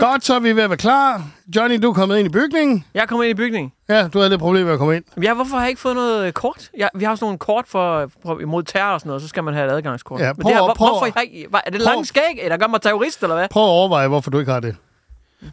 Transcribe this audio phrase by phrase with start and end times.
[0.00, 1.22] Godt, så er vi ved at være klar.
[1.56, 2.84] Johnny, du er kommet ind i bygningen.
[2.94, 3.72] Jeg er kommet ind i bygningen.
[3.88, 5.04] Ja, du havde lidt problem med at komme ind.
[5.22, 6.70] Ja, hvorfor har jeg ikke fået noget øh, kort?
[6.78, 9.44] Ja, vi har sådan nogle kort for, for imod terror og sådan noget, så skal
[9.44, 10.20] man have et adgangskort.
[10.20, 12.56] Ja, Men prøv det her, hvor, prøv hvorfor jeg ikke, er det langt skæg, der
[12.56, 13.48] gør mig terrorist, eller hvad?
[13.48, 14.76] Prøv at overveje, hvorfor du ikke har det.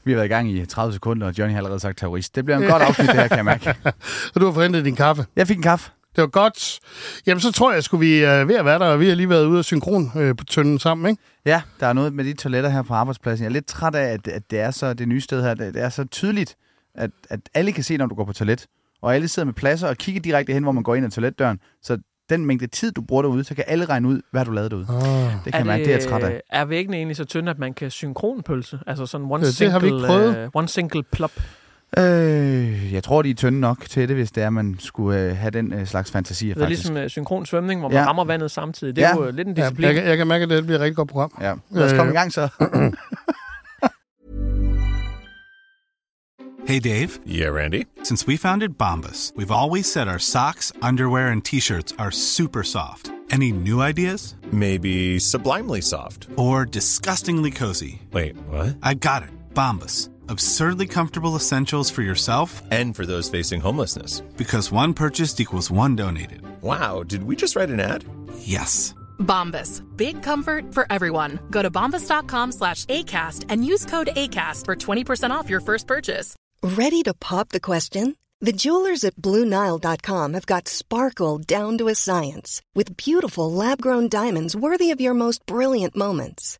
[0.03, 2.35] Vi har været i gang i 30 sekunder, og Johnny har allerede sagt terrorist.
[2.35, 3.75] Det bliver en godt afsnit, det her, kan jeg mærke.
[4.35, 5.25] Og du har forhentet din kaffe.
[5.35, 5.91] Jeg fik en kaffe.
[6.15, 6.79] Det var godt.
[7.27, 9.29] Jamen, så tror jeg, skulle vi øh, ved at være der, og vi har lige
[9.29, 11.23] været ude af synkron øh, på tønden sammen, ikke?
[11.45, 13.43] Ja, der er noget med de toiletter her på arbejdspladsen.
[13.43, 15.53] Jeg er lidt træt af, at, at det er så det nye sted her.
[15.53, 16.55] Det, det er så tydeligt,
[16.95, 18.65] at, at alle kan se, når du går på toilet.
[19.01, 21.59] Og alle sidder med pladser og kigger direkte hen, hvor man går ind ad toiletdøren.
[21.81, 21.97] Så
[22.29, 24.87] den mængde tid, du bruger derude, så kan alle regne ud, hvad du lavede derude.
[24.89, 25.33] Ah.
[25.45, 26.41] Det kan jeg mærke, det er jeg træt af.
[26.49, 28.79] Er væggene egentlig så tynde, at man kan synkronpølse?
[28.87, 30.37] Altså sådan one det single, har vi ikke prøvet.
[30.37, 31.31] øh, one single plop.
[31.97, 35.35] Øh, jeg tror, de er tynde nok til det, hvis det er, man skulle øh,
[35.37, 36.83] have den øh, slags fantasier, Det er faktisk.
[36.83, 38.05] ligesom uh, synkron svømning, hvor man Ja.
[38.07, 38.95] rammer vandet samtidig.
[38.95, 39.15] Det er Ja.
[39.15, 39.85] jo øh, lidt en Ja, disciplin.
[39.85, 41.37] jeg, kan- jeg kan mærke, at det bliver et rigtig godt program.
[41.41, 41.53] Ja.
[41.71, 42.13] Lad os komme Øh.
[42.13, 42.47] i gang så.
[46.67, 47.09] Hey, Dave.
[47.27, 47.83] Yeah, Randy.
[48.03, 52.63] Since we founded Bombus, we've always said our socks, underwear, and t shirts are super
[52.63, 53.11] soft.
[53.31, 54.35] Any new ideas?
[54.51, 56.27] Maybe sublimely soft.
[56.37, 58.01] Or disgustingly cozy?
[58.13, 58.75] Wait, what?
[58.81, 59.29] I got it.
[59.53, 60.09] Bombus.
[60.29, 64.21] Absurdly comfortable essentials for yourself And for those facing homelessness.
[64.37, 66.41] because one purchased equals one donated.
[66.61, 68.03] Wow, did we just write an ad?
[68.39, 68.93] Yes.
[69.19, 69.81] Bombas.
[69.95, 71.39] Big comfort for everyone.
[71.51, 76.35] Go to bombas.com slash ACAST and use code ACAST for 20% off your first purchase.
[76.61, 78.15] Ready to pop the question?
[78.41, 84.09] The jewelers at BlueNile.com have got sparkle down to a science with beautiful lab grown
[84.09, 86.59] diamonds worthy of your most brilliant moments.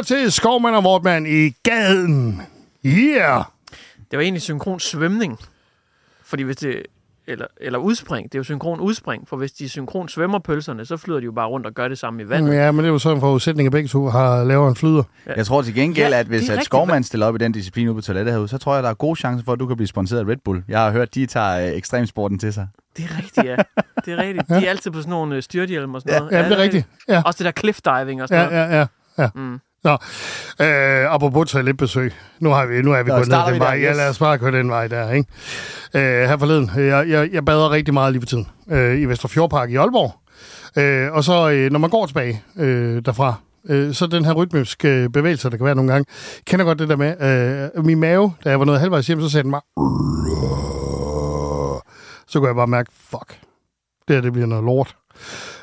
[0.00, 2.42] Lytter til Skovmand og Vortmand i gaden.
[2.86, 3.44] Yeah!
[4.10, 5.38] Det var egentlig synkron svømning.
[6.24, 6.82] Fordi hvis det...
[7.26, 8.24] Eller, eller udspring.
[8.32, 9.28] Det er jo synkron udspring.
[9.28, 11.98] For hvis de synkron svømmer pølserne, så flyder de jo bare rundt og gør det
[11.98, 12.54] samme i vandet.
[12.54, 15.02] Ja, men det er jo sådan en forudsætning, at begge to har lavet en flyder.
[15.36, 16.64] Jeg tror til gengæld, Ja, at hvis at.
[16.64, 18.94] Skovmand stiller op i den disciplin ude på toilettet herude, så tror jeg, der er
[18.94, 20.62] gode chancer for, at du kan blive sponsoreret af Red Bull.
[20.68, 22.68] Jeg har hørt, de tager øh, ekstremsporten til sig.
[22.96, 23.56] Det er rigtigt, ja.
[24.04, 24.48] Det er rigtigt.
[24.48, 26.32] De er altid på sådan nogle øh, styrthjelm og sådan noget.
[26.32, 26.86] Ja, det er rigtigt.
[27.08, 27.22] Ja.
[27.26, 28.70] Også det der cliff diving og sådan Ja, noget.
[28.70, 29.22] ja, ja.
[29.22, 29.28] ja.
[29.34, 29.60] Mm.
[29.84, 29.92] Nå,
[30.60, 32.12] øh, apropos toiletbesøg.
[32.40, 33.74] Nu, har vi, nu er vi Nå, gået ned den vi der, vej.
[33.74, 33.96] Ja, yes.
[33.96, 35.28] lad os bare køre den vej der, ikke?
[35.94, 39.70] Øh, her forleden, jeg, jeg, jeg bader rigtig meget lige for tiden øh, i Vesterfjordpark
[39.70, 40.14] i Aalborg.
[40.76, 43.34] Øh, og så, øh, når man går tilbage øh, derfra,
[43.68, 46.88] øh, så den her rytmiske bevægelse, der kan være nogle gange, jeg kender godt det
[46.88, 49.62] der med, øh, min mave, da jeg var nået halvvejs hjem, så sagde den bare,
[52.28, 53.38] så kunne jeg bare mærke, fuck,
[54.08, 54.96] det her det bliver noget lort.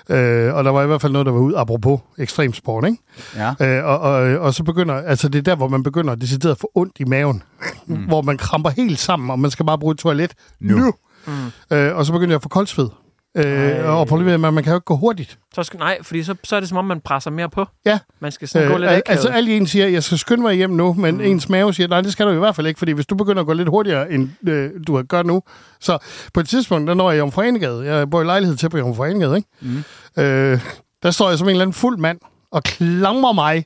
[0.09, 2.97] Øh, og der var i hvert fald noget, der var ud, apropos ekstremsport, ikke?
[3.35, 3.79] Ja.
[3.79, 6.57] Øh, og, og, og så begynder, altså det er der, hvor man begynder decideret at
[6.57, 7.44] få ondt i maven,
[7.88, 7.95] mm.
[8.09, 10.78] hvor man kramper helt sammen, og man skal bare bruge et toilet nu.
[10.78, 10.94] nu.
[11.28, 11.78] Mm.
[11.78, 12.90] Øh, og så begynder jeg at få koldsved.
[13.37, 15.39] Øh, og problemet er, at man kan jo ikke gå hurtigt.
[15.55, 17.65] Så skal, nej, fordi så, så er det som om, man presser mere på.
[17.85, 17.99] Ja.
[18.19, 19.03] Man skal sådan øh, gå lidt akavet.
[19.07, 21.21] altså alle en siger, at jeg skal skynde mig hjem nu, men mm.
[21.21, 23.41] ens mave siger, nej, det skal du i hvert fald ikke, fordi hvis du begynder
[23.41, 25.43] at gå lidt hurtigere, end øh, du har gjort nu,
[25.79, 25.97] så
[26.33, 29.37] på et tidspunkt, der når jeg i Jomfruenegade, jeg bor i lejlighed til på Jomfruenegade,
[29.37, 29.49] ikke?
[29.61, 30.23] Mm.
[30.23, 30.59] Øh,
[31.03, 32.19] der står jeg som en eller anden fuld mand
[32.51, 33.66] og klamrer mig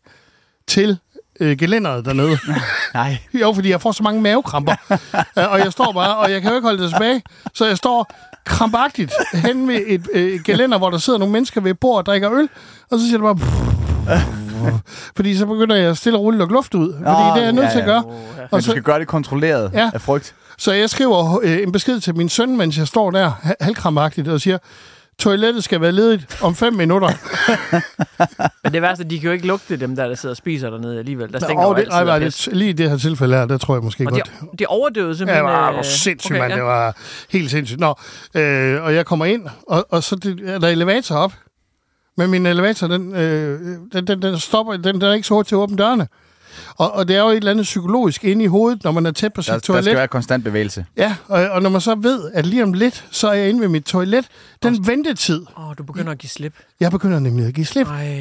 [0.67, 0.97] til
[1.41, 2.37] øh, gelænderet dernede.
[2.93, 3.17] Nej.
[3.33, 4.75] Jo, fordi jeg får så mange mavekramper.
[5.37, 7.21] Øh, og jeg står bare, og jeg kan jo ikke holde det tilbage.
[7.53, 8.11] Så jeg står
[8.45, 12.05] krampagtigt hen ved et øh, gelænder, hvor der sidder nogle mennesker ved et bord og
[12.05, 12.49] drikker øl.
[12.91, 14.19] Og så siger det bare...
[15.15, 16.93] fordi så begynder jeg stille og roligt at lukke luft ud.
[16.93, 17.91] Fordi Nå, det er jeg nødt ja, til at ja.
[17.91, 18.03] gøre.
[18.05, 19.89] Men Og du skal gøre det kontrolleret Ja.
[19.93, 20.33] af frygt.
[20.57, 24.27] så jeg skriver øh, en besked til min søn, mens jeg står der ha- halvkrampagtigt,
[24.27, 24.57] og siger,
[25.21, 27.09] toilettet skal være ledigt om fem minutter.
[28.63, 30.99] Men det værste, de kan jo ikke lugte dem der, der sidder og spiser dernede
[30.99, 31.33] alligevel.
[31.33, 32.35] Der Nå, stinker jo det, nej, pis.
[32.45, 34.31] det, lige i det her tilfælde her, der tror jeg måske Og godt.
[34.41, 35.45] de, de overdøvede Ja, simpelthen...
[35.45, 36.51] det var, øh, var sindssygt, okay, okay, mand.
[36.53, 36.57] ja.
[36.57, 36.95] Det var
[37.29, 37.79] helt sindssygt.
[37.79, 37.95] Nå,
[38.35, 41.33] øh, og jeg kommer ind, og, og så det, er der elevator op.
[42.17, 43.59] Men min elevator, den, øh,
[43.93, 46.07] den, den, den stopper, den, den er ikke så hurtigt til at åbne dørene.
[46.81, 49.11] Og, og det er jo et eller andet psykologisk inde i hovedet, når man er
[49.11, 49.83] tæt på sit Der, der toilet.
[49.85, 50.85] skal være konstant bevægelse.
[50.97, 53.61] Ja, og, og når man så ved, at lige om lidt, så er jeg inde
[53.61, 54.25] ved mit toilet,
[54.63, 56.53] den ventetid, Åh, oh, du begynder at give slip.
[56.79, 57.87] jeg begynder nemlig at give slip.
[57.87, 58.19] Ej.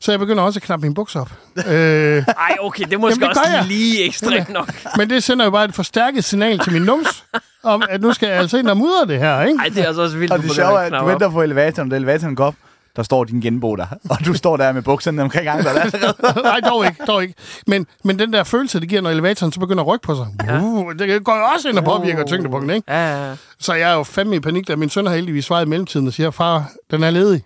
[0.00, 1.32] Så jeg begynder også at knappe min bukser op.
[1.56, 3.64] øh, Ej, okay, det er måske Jamen, det også jeg.
[3.68, 4.72] lige ekstremt nok.
[4.98, 7.24] men det sender jo bare et forstærket signal til min nums,
[7.62, 9.58] om at nu skal jeg altså ind og mudre det her, ikke?
[9.58, 11.42] Ej, det er altså også vildt, Og det sjove er, at at du venter på
[11.42, 12.54] elevatoren, og elevatoren går op,
[12.96, 13.86] der står din genbo der.
[14.10, 15.74] Og du står der med bukserne omkring anklet.
[16.42, 17.34] Nej, dog ikke, dog ikke.
[17.66, 20.26] Men, men den der følelse, det giver, når elevatoren så begynder at rykke på sig,
[20.46, 20.60] ja.
[20.60, 22.26] uh, det går jo også ind og påvirker uh.
[22.26, 22.92] tyngdepunkten, ikke?
[22.92, 23.34] Ja.
[23.58, 26.06] Så jeg er jo fandme i panik, da min søn har heldigvis svaret i mellemtiden
[26.06, 27.42] og siger, far, den er ledig.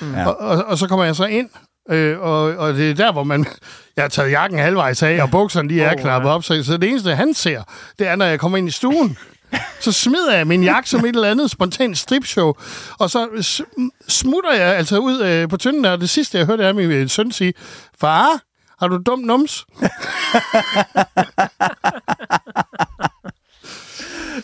[0.00, 0.14] Mm.
[0.14, 0.26] Ja.
[0.26, 1.48] Og, og, og, så kommer jeg så ind,
[1.90, 3.46] øh, og, og det er der, hvor man...
[3.96, 6.76] Jeg har taget jakken halvvejs af, og bukserne de er Oh, knappet op, så, så
[6.76, 7.62] det eneste, han ser,
[7.98, 9.18] det er, når jeg kommer ind i stuen.
[9.80, 12.52] Så smider jeg min jakke som et eller andet spontant stripshow,
[12.98, 13.28] og så
[14.08, 17.08] smutter jeg altså ud øh, på tynden og det sidste, jeg hørte, er min øh,
[17.10, 17.54] søn sige,
[18.00, 18.40] far,
[18.78, 19.66] har du dum nums?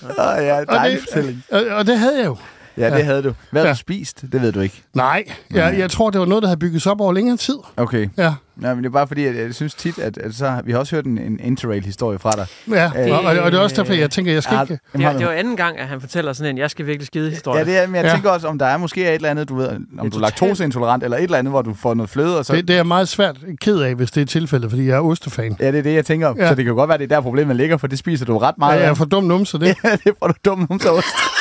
[0.02, 1.44] Åh, ja, Og dejlig det, fortælling.
[1.50, 2.36] og, og det havde jeg jo.
[2.80, 3.32] Ja, det havde du.
[3.50, 3.72] Hvad har Ja.
[3.72, 4.22] du spist?
[4.32, 4.82] Det ved du ikke.
[4.94, 5.24] Nej,
[5.54, 7.56] jeg, jeg tror, det var noget, der havde bygget sig op over længere tid.
[7.76, 8.08] Okay.
[8.18, 10.72] Ja, Nej, men det er bare fordi, at jeg synes tit, at, at så, vi
[10.72, 12.46] har også hørt en, en interrail-historie fra dig.
[12.70, 13.08] ja.
[13.08, 14.78] Øh, og, og, det er også derfor, jeg tænker, jeg skal Ja, ikke...
[14.92, 17.30] Det, er, det var anden gang, at han fortæller sådan en, jeg skal virkelig skide
[17.30, 17.58] historie.
[17.58, 18.08] Ja, det er, men jeg Ja.
[18.08, 18.14] ja.
[18.14, 19.68] tænker også, om der er måske et eller andet, du ved,
[19.98, 22.52] om du er laktoseintolerant, eller et eller andet, hvor du får noget fløde, og så...
[22.56, 25.00] Det, det er jeg meget svært ked af, hvis det er tilfældet, fordi jeg er
[25.00, 25.56] ostefan.
[25.60, 26.34] Ja, det er det, jeg tænker.
[26.36, 26.42] Ja.
[26.42, 26.48] Ja.
[26.48, 28.58] Så det kan godt være, det er der problemet ligger, for det spiser du ret
[28.58, 28.96] meget jeg er af.
[28.96, 29.76] for dum numse, det.
[29.84, 31.06] Ja, det får du dumt om så ost.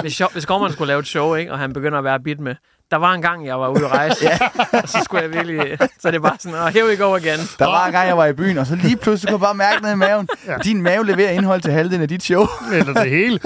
[0.00, 2.54] Hvis, hvis Gorman skulle lave et show, ikke, og han begynder at være bit med,
[2.90, 4.38] der var en gang, jeg var ude at rejse, ja.
[4.82, 5.78] og så skulle jeg virkelig...
[6.00, 7.38] Så det er bare sådan, oh, here we go again.
[7.58, 9.54] Der var en gang, jeg var i byen, og så lige pludselig kunne jeg bare
[9.54, 10.28] mærke noget i maven.
[10.46, 10.56] Ja.
[10.64, 12.46] Din mave leverer indhold til halvdelen af dit show.
[12.72, 13.40] Eller det hele.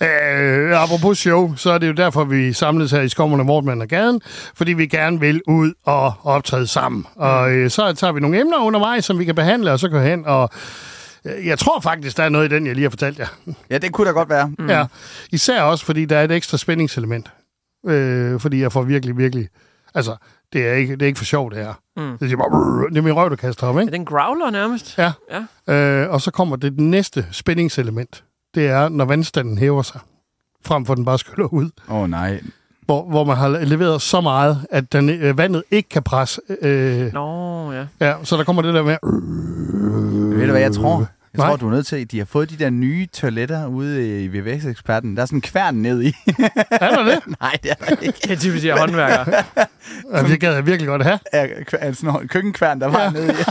[0.00, 3.88] Øh, apropos show, så er det jo derfor, vi samles her i og Mortmann og
[3.88, 4.20] Gaden,
[4.54, 7.06] fordi vi gerne vil ud og optræde sammen.
[7.16, 10.00] Og øh, så tager vi nogle emner undervejs, som vi kan behandle, og så gå
[10.00, 10.50] hen og...
[11.24, 13.26] øh, Jeg tror faktisk, der er noget i den, jeg lige har fortalt jer.
[13.70, 14.52] Ja, det kunne da godt være.
[14.58, 14.68] Mm.
[14.68, 14.86] Ja,
[15.32, 17.30] især også, fordi der er et ekstra spændingselement.
[17.86, 19.48] Øh, fordi jeg får virkelig, virkelig...
[19.94, 20.16] Altså,
[20.52, 21.74] det er ikke, det er ikke for sjovt, det her.
[21.96, 22.18] Mm.
[22.18, 23.90] Det, er bare, det er min røv, der kaster Er ikke?
[23.90, 24.98] det en growler nærmest?
[24.98, 25.12] Ja.
[25.68, 25.74] ja.
[25.74, 28.24] Øh, og så kommer det næste spændingselement.
[28.54, 30.00] Det er, når vandstanden hæver sig,
[30.64, 31.70] frem for at den bare skyller ud.
[31.88, 32.40] Åh oh, nej.
[32.86, 36.40] Hvor, hvor man har leveret så meget, at den, øh, vandet ikke kan presse.
[36.62, 37.86] Øh, Nå, ja.
[38.00, 38.96] ja, så der kommer det der med...
[40.36, 41.06] Ved du hvad, jeg tror?
[41.34, 41.48] Jeg Nej.
[41.48, 44.28] tror, du er nødt til, at de har fået de der nye toiletter ude i
[44.28, 45.16] VVS-eksperten.
[45.16, 46.12] Der er sådan en kværn ned i.
[46.70, 47.18] Er der det?
[47.40, 48.18] Nej, det er der ikke.
[48.22, 49.44] Det er typisk de her håndværkere.
[50.12, 51.18] Ja, det gad jeg virkelig godt have.
[51.32, 53.10] Ja, sådan en køkkenkværn, der var ja.
[53.10, 53.36] nede i.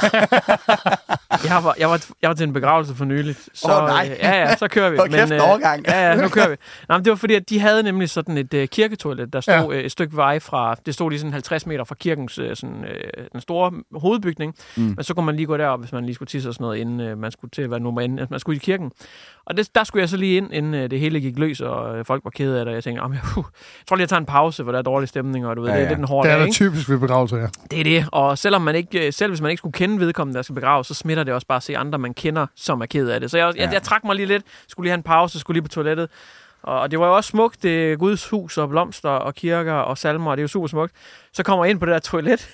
[1.50, 3.50] Jeg var, jeg, var, jeg var til en begravelse for nyligt.
[3.54, 4.08] Så, Åh, nej.
[4.12, 4.98] øh, Ja, ja, så kører vi.
[5.04, 5.86] Hold kæft, en overgang.
[5.88, 6.56] Ja, ja, nu kører vi.
[6.90, 9.54] Nej, men det var fordi, at de havde nemlig sådan et uh, kirketoilet, der stod
[9.54, 9.62] Ja.
[9.72, 9.86] ja.
[9.86, 13.24] et stykke vej fra, det stod lige sådan 50 meter fra kirkens, uh, sådan, uh,
[13.34, 14.56] den store hovedbygning.
[14.78, 14.84] Mm.
[14.84, 16.78] Men så kunne man lige gå derop, hvis man lige skulle tisse og sådan noget,
[16.78, 18.92] inden uh, man skulle til være nummer inden, man skulle i kirken.
[19.46, 22.00] Og det, der skulle jeg så lige ind, inden uh, det hele gik løs, og
[22.00, 22.72] uh, folk var kede af det.
[22.72, 23.44] Og jeg tænkte, "Jamen, jeg, uh,
[23.80, 25.70] jeg tror lige, jeg tager en pause, for der er dårlig stemning, og du ved,
[25.70, 26.54] Ja, ja, det er lidt en hård Det er ikke?
[26.54, 27.48] typisk ved begravelser, ja.
[27.72, 30.36] Det er det, og selvom man ikke, øh, selv hvis man ikke skulle kende vedkommende,
[30.38, 32.86] der skal begraves, så smitter det også bare at se andre, man kender, som er
[32.86, 33.32] ked af det.
[33.32, 33.70] Så jeg, jeg, Ja.
[33.72, 36.10] jeg trak mig lige lidt, skulle lige have en pause, skulle lige på toilettet.
[36.64, 39.98] Og og det var jo også smukt, det Guds hus og blomster og kirker og
[39.98, 40.94] salmer, og det er jo super smukt.
[41.34, 42.50] Så kommer jeg ind på det der toilet,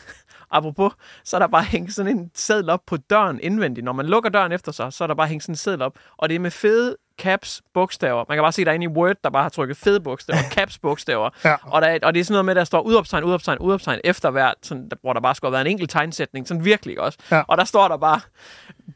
[0.51, 3.85] apropos, så er der bare hængt sådan en seddel op på døren indvendigt.
[3.85, 5.99] Når man lukker døren efter sig, så er der bare hængt sådan en seddel op,
[6.17, 8.25] og det er med fede caps bogstaver.
[8.29, 10.41] Man kan bare se, der er inde i Word, der bare har trykket fede bogstaver,
[10.55, 11.29] caps bogstaver.
[11.45, 11.55] Ja.
[11.63, 14.29] Og, der, er- og det er sådan noget med, der står udopstegn, udopstegn, udopstegn efter
[14.31, 17.17] hvert, sådan, der- hvor der bare skulle have været en enkelt tegnsætning, sådan virkelig også.
[17.31, 17.41] Ja.
[17.47, 18.19] Og der står der bare,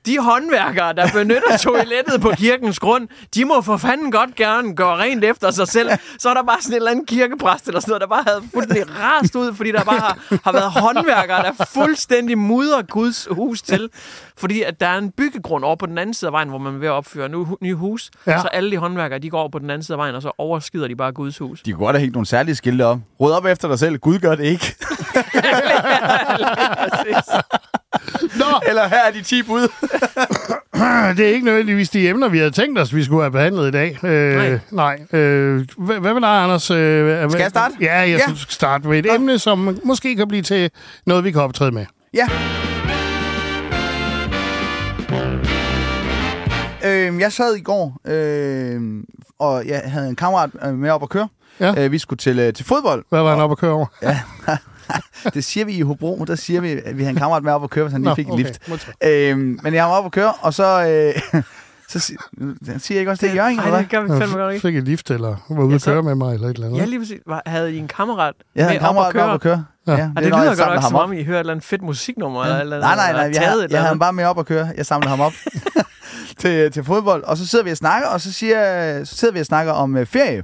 [0.05, 4.97] de håndværkere, der benytter toilettet på kirkens grund, de må for fanden godt gerne gøre
[4.97, 5.89] rent efter sig selv.
[6.19, 8.43] Så er der bare sådan en eller anden kirkepræst eller sådan noget, der bare havde
[8.53, 13.61] fuldstændig rast ud, fordi der bare har, har været håndværkere, der fuldstændig mudrer Guds hus
[13.61, 13.89] til.
[14.37, 16.73] Fordi at der er en byggegrund over på den anden side af vejen, hvor man
[16.75, 18.11] er ved at opføre nu nye hus.
[18.27, 18.41] Ja.
[18.41, 20.31] Så alle de håndværkere, de går over på den anden side af vejen, og så
[20.37, 21.61] overskider de bare Guds hus.
[21.61, 22.97] De kunne godt have hængt nogle særlige skilte op.
[23.19, 23.97] Rød op efter dig selv.
[23.97, 24.75] Gud gør det ikke.
[28.35, 29.61] Nå, Eller her er de 10 bud.
[31.17, 33.71] det er ikke nødvendigvis de emner, vi havde tænkt os, vi skulle have behandlet i
[33.71, 34.03] dag.
[34.03, 34.35] Øh,
[34.71, 34.99] nej.
[35.11, 35.19] nej.
[35.21, 36.71] Øh, hvad, hvad med dig, Anders?
[36.71, 37.75] Øh, Skal jeg starte?
[37.81, 38.19] Ja, jeg Ja.
[38.27, 40.69] synes, du skal starte med et emne, som måske kan blive til
[41.05, 41.85] noget, vi kan optræde med.
[42.13, 42.27] Ja.
[46.85, 48.81] Øhm, jeg sad i går øh,
[49.39, 51.27] og jeg havde en kammerat øh, med op at køre.
[51.59, 51.83] Ja.
[51.85, 53.05] Øh, vi skulle til, øh, til fodbold.
[53.09, 53.85] Hvad var han oppe at køre over?
[54.01, 54.19] Ja.
[55.33, 57.63] det siger vi i Hobro, der siger vi, at vi havde en kammerat med op
[57.63, 58.43] at køre, hvis han lige Nå, fik et okay.
[58.43, 58.69] lift.
[58.69, 59.29] Modtaget.
[59.31, 60.87] Øhm, men jeg var oppe at køre, og så...
[61.33, 61.43] Øh,
[61.89, 62.15] så si-
[62.77, 63.79] siger jeg ikke også det, Jørgen, Ej, eller hvad?
[63.83, 64.67] det gør vi fandme godt Jeg ikke.
[64.67, 66.79] fik et lift, eller var ude at så- køre med mig, eller et eller andet.
[66.79, 67.19] Ja, lige præcis.
[67.27, 69.53] Var, havde I en kammerat Jeg havde en med op kammerat at med op køre?
[69.53, 69.97] at køre.
[69.97, 70.01] Ja.
[70.03, 71.03] Ja, Og det er, når lyder jeg godt nok, ham som op.
[71.09, 72.43] om I hører et eller andet fedt musiknummer.
[72.43, 73.09] Eller, eller, Nej, nej, nej.
[73.09, 74.69] eller Jeg, et jeg eller havde ham bare med op at køre.
[74.77, 75.33] Jeg samlede ham op
[76.41, 77.23] til, til fodbold.
[77.23, 79.97] Og så sidder vi og snakker, og så, siger, så sidder vi og snakker om
[79.97, 80.43] øh, ferie.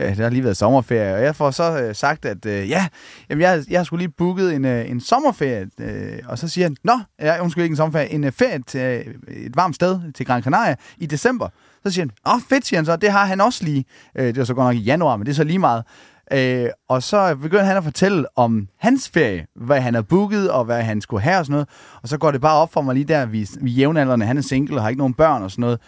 [0.00, 2.86] Øh, det har lige været sommerferie, og jeg får så øh, sagt, at øh, ja,
[3.30, 5.66] jamen, jeg, jeg har sgu lige booket en, øh, en sommerferie.
[5.80, 8.80] Øh, og så siger han, nå, jeg undskyld ikke en sommerferie, en øh, ferie til
[8.80, 11.48] øh, et varmt sted til Gran Canaria i december.
[11.86, 13.84] Så siger han, åh fedt, siger han så, det har han også lige.
[14.14, 15.84] Øh, det var så godt nok i januar, men det er så lige meget.
[16.34, 20.64] Øh, og så begynder han at fortælle om hans ferie, hvad han har booket, og
[20.64, 21.68] hvad han skulle have og sådan noget.
[22.02, 24.42] Og så går det bare op for mig lige der, vi, vi jævnaldrende, han er
[24.42, 25.80] single og har ikke nogen børn og sådan noget.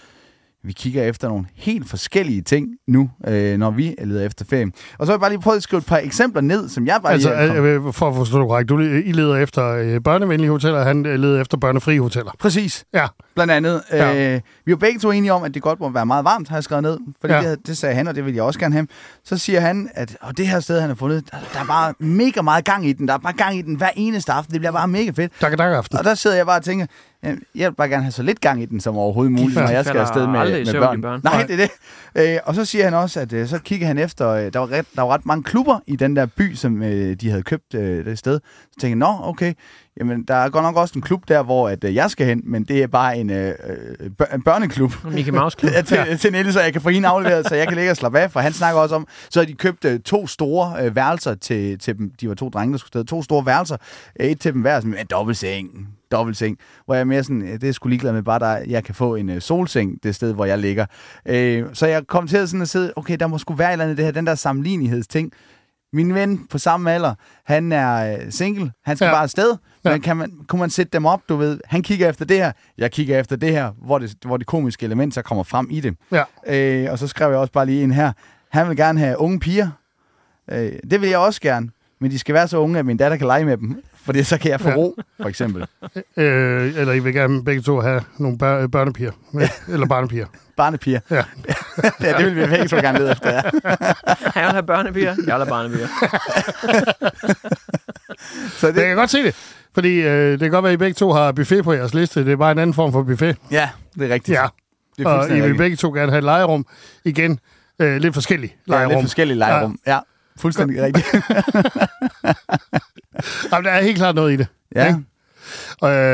[0.65, 4.67] Vi kigger efter nogle helt forskellige ting nu, øh, når vi leder efter ferie.
[4.99, 6.99] Og så har jeg bare lige prøvet at skrive et par eksempler ned, som jeg
[7.03, 7.39] bare Altså, lige...
[7.41, 10.79] er kommet- øh, for at forstå det korrekt, du, I leder efter øh, børnevenlige hoteller,
[10.79, 12.31] og han øh, leder efter børnefrie hoteller.
[12.39, 12.85] Præcis.
[12.95, 13.07] Ja.
[13.35, 13.83] Blandt andet.
[13.93, 14.15] Ja.
[14.15, 14.41] Øh, vi er
[14.71, 16.83] jo begge to enige om, at det godt må være meget varmt, har jeg skrevet
[16.83, 16.99] ned.
[17.21, 17.51] Fordi Ja.
[17.51, 18.87] det, det sagde han, og det vil jeg også gerne have.
[19.25, 21.95] Så siger han, at og det her sted, han har fundet, der, der er bare
[21.99, 23.09] mega meget gang i den.
[23.09, 24.53] Der er bare gang i den hver eneste aften.
[24.53, 25.33] Det bliver bare mega fedt.
[25.41, 25.99] Tak, tak aften.
[25.99, 26.87] Og der sidder jeg bare og tænker,
[27.55, 29.85] jeg vil bare gerne have så lidt gang i den som overhovedet muligt, når jeg
[29.85, 31.01] skal afsted med, med børn.
[31.01, 31.21] børn.
[31.25, 31.71] Nej, det er det.
[32.35, 34.71] Øh, og så siger han også, at øh, så kigger han efter, øh, der, var
[34.73, 37.75] ret, der var ret mange klubber i den der by, som øh, de havde købt
[37.75, 38.41] øh, det sted.
[38.73, 39.55] Så tænkte jeg, nå, okay,
[40.01, 42.43] jamen der er godt nok også en klub der, hvor at, øh, jeg skal hen,
[42.45, 43.49] men det er bare en, øh,
[44.01, 44.93] øh, bør- en børneklub.
[45.05, 45.73] Mickey Mouse Club.
[45.77, 46.17] Ja, til, ja.
[46.17, 48.31] til Nelle, så jeg kan få hende afleveret, så jeg kan ligge og slappe af.
[48.31, 51.79] For han snakker også om, så har de købt øh, to store øh, værelser til,
[51.79, 52.11] til dem.
[52.21, 53.05] De var to drenge, der skulle sted.
[53.05, 53.77] To store værelser.
[54.21, 55.89] Øh, Et til dem hver med en dobbeltseng.
[56.13, 56.59] Dobbeltseng.
[56.85, 58.95] Hvor jeg er mere sådan, øh, det er sgu ligeglad med, bare der, jeg kan
[58.95, 60.87] få en øh, solseng, det sted, hvor jeg ligger.
[61.29, 63.73] Øh, så jeg kom til at, sådan at sidde, okay, der må sgu være et
[63.73, 65.33] eller andet det her, den der sammenlignelighedsting.
[65.95, 69.13] Min ven på samme alder, han er øh, single, han skal Ja.
[69.13, 69.57] bare afsted.
[69.85, 69.91] Ja.
[69.91, 72.53] Men kan man, kunne man sætte dem op, du ved, han kigger efter det her,
[72.79, 75.81] jeg kigger efter det her, hvor det, hvor det komiske element så kommer frem i
[75.81, 75.97] det.
[76.13, 76.25] Ja.
[76.47, 78.13] Øh, og så skrev jeg også bare lige ind her,
[78.49, 79.69] han vil gerne have unge piger.
[80.51, 81.69] Øh, det vil jeg også gerne,
[82.01, 84.39] men de skal være så unge, at min datter kan lege med dem, for så
[84.39, 84.75] kan jeg få Ja.
[84.75, 85.67] ro, for eksempel.
[86.17, 89.13] Øh, eller I vil gerne begge to have nogle bør- børnepiger.
[89.41, 90.27] Ja, eller barnepiger.
[90.57, 91.01] Barnepiger.
[91.11, 91.17] Ja.
[92.03, 93.41] ja, det vil vi begge to gerne lede efter, ja.
[94.35, 95.09] Han vil have børnepiger.
[95.09, 95.87] Jeg vil have barnepiger.
[98.59, 99.35] Så Men jeg kan godt se det.
[99.75, 102.25] Fordi øh, det kan godt være, at I begge to har buffet på jeres liste.
[102.25, 103.37] Det er bare en anden form for buffet.
[103.51, 104.37] Ja, det er rigtigt.
[104.39, 104.47] Ja.
[104.99, 105.59] Det er Og I vil rigtigt.
[105.59, 106.67] begge to gerne have et legerum.
[107.05, 107.39] Igen,
[107.79, 108.91] øh, lidt forskellige Ja, legerum.
[108.93, 109.79] lidt forskellige legerum.
[109.87, 109.99] Ja,
[110.39, 111.07] fuldstændig rigtigt.
[113.53, 114.47] Jamen, der er helt klart noget i det.
[114.75, 114.87] Ja.
[114.87, 115.01] Ikke?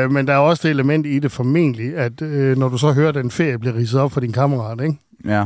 [0.03, 2.91] Øh, men der er også det element i det formentlig, at øh, når du så
[2.91, 4.95] hører, at den ferie bliver ridset op for din kammerat, ikke?
[5.25, 5.45] Ja.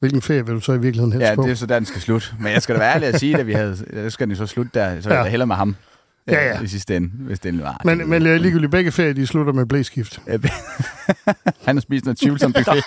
[0.00, 1.42] hvilken ferie vil du så i virkeligheden helst Ja, på?
[1.42, 2.26] det er så der, den skal slutte.
[2.40, 4.46] Men jeg skal da være ærlig at sige, at vi havde, det skal den så
[4.46, 5.14] slutte der, så Ja.
[5.14, 5.22] ja.
[5.22, 5.76] jeg hellere med ham.
[6.28, 6.58] Ja, ja.
[6.58, 7.80] øh, I sidste ende, hvis det var.
[7.84, 10.20] Men, men øh, ligegyldigt begge ferier, de slutter med blæskift.
[11.66, 12.84] Han har spist noget tvivlsomt buffet.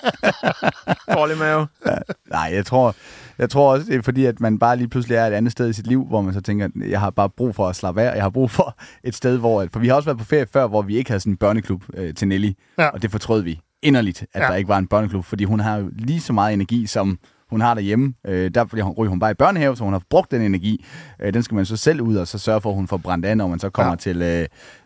[1.17, 1.67] Dårlig mave.
[1.87, 1.95] Ja,
[2.29, 2.95] nej, jeg tror,
[3.37, 5.69] jeg tror også, det er fordi, at man bare lige pludselig er et andet sted
[5.69, 8.01] i sit liv, hvor man så tænker, at jeg har bare brug for at slappe
[8.01, 9.67] af, jeg har brug for et sted, hvor...
[9.73, 11.83] For vi har også været på ferie før, hvor vi ikke havde sådan en børneklub
[11.93, 12.87] øh, til Nelly, Ja.
[12.87, 14.45] og det fortrød vi inderligt, at Ja.
[14.45, 14.49] ja.
[14.51, 17.19] der ikke var en børneklub, fordi hun har jo lige så meget energi, som
[17.53, 18.13] hun har derhjemme.
[18.27, 18.65] Øh, der
[18.97, 20.85] ryger hun bare i børnehave, så hun har brugt den energi.
[21.19, 23.25] Øh, den skal man så selv ud og så sørge for, at hun får brændt
[23.25, 23.95] af, når man så kommer Ja.
[23.95, 24.45] til, øh,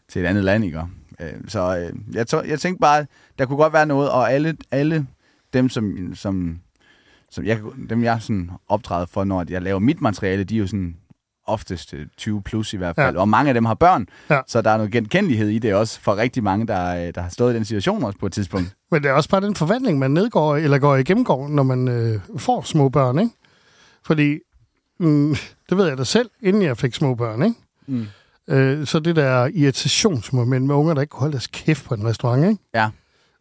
[0.09, 0.65] til et andet land.
[0.65, 0.81] Ikke?
[1.19, 3.05] Øh, så øh, jeg, tror, jeg tænkte bare,
[3.39, 5.07] der kunne godt være noget, og alle, alle
[5.53, 6.59] dem, som, som,
[7.31, 7.59] som jeg,
[7.89, 10.95] dem jeg sådan optræder for, når jeg laver mit materiale, de er jo sådan
[11.47, 13.21] oftest øh, 20 plus i hvert fald, Ja.
[13.21, 14.39] og mange af dem har børn, Ja.
[14.47, 17.29] så der er noget genkendelighed i det også for rigtig mange, der, øh, der har
[17.29, 18.75] stået i den situation også på et tidspunkt.
[18.91, 21.87] Men det er også bare den forvandling, man nedgår, eller går igennem, går, når man
[21.87, 23.31] øh, får små børn, ikke?
[24.05, 24.37] Fordi,
[24.99, 25.35] mm,
[25.69, 27.55] det ved jeg da selv, inden jeg fik små børn, ikke?
[27.87, 28.07] Mm.
[28.49, 32.05] Øh, så det der irritationsmoment med unger, der ikke kunne holde deres kæft på en
[32.05, 32.57] restaurant, ikke?
[32.73, 32.89] Ja.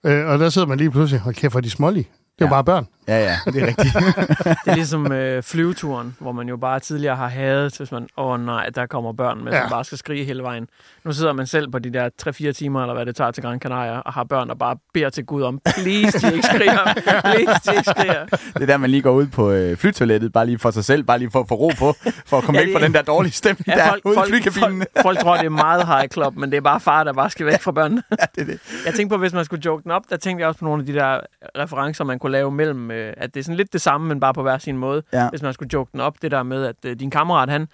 [0.04, 2.02] Øh, og der sidder man lige pludselig, hold kæft, hvor de smålige.
[2.02, 2.50] Det er jo Ja.
[2.50, 2.86] bare børn.
[3.08, 3.94] Ja, ja, det er rigtigt.
[4.64, 8.26] Det er ligesom øh, flyveturen, hvor man jo bare tidligere har hadet, hvis man, åh
[8.26, 9.60] oh, nej, der kommer børn med, Ja.
[9.60, 10.68] som bare skal skrige hele vejen.
[11.04, 12.08] Nu sidder man selv på de der
[12.48, 15.10] 3-4 timer, eller hvad det tager til Gran Canaria, og har børn, der bare beder
[15.10, 16.94] til Gud om, please, de ikke skriger,
[17.24, 18.24] please, de ikke skriger.
[18.54, 21.02] det er der, man lige går ud på øh, flytoilettet, bare lige for sig selv,
[21.02, 21.94] bare lige for at få ro på,
[22.26, 24.14] for at komme Ja, væk fra den der dårlige stemning, der Ja, er folk, ude
[24.14, 24.78] i folk, flykabinen.
[24.78, 27.30] folk, folk tror, det er meget high club, men det er bare far, der bare
[27.30, 28.02] skal væk fra børnene.
[28.20, 28.60] Ja, det er det.
[28.86, 30.80] Jeg tænkte på, hvis man skulle joke den op, der tænkte jeg også på nogle
[30.82, 31.20] af de der
[31.58, 34.34] referencer, man kunne lave mellem med, at det er sådan lidt det samme, men bare
[34.34, 35.02] på hver sin måde.
[35.12, 35.28] Ja.
[35.28, 37.68] Hvis man skulle joke den op, det der med, at øh, din kammerat, han,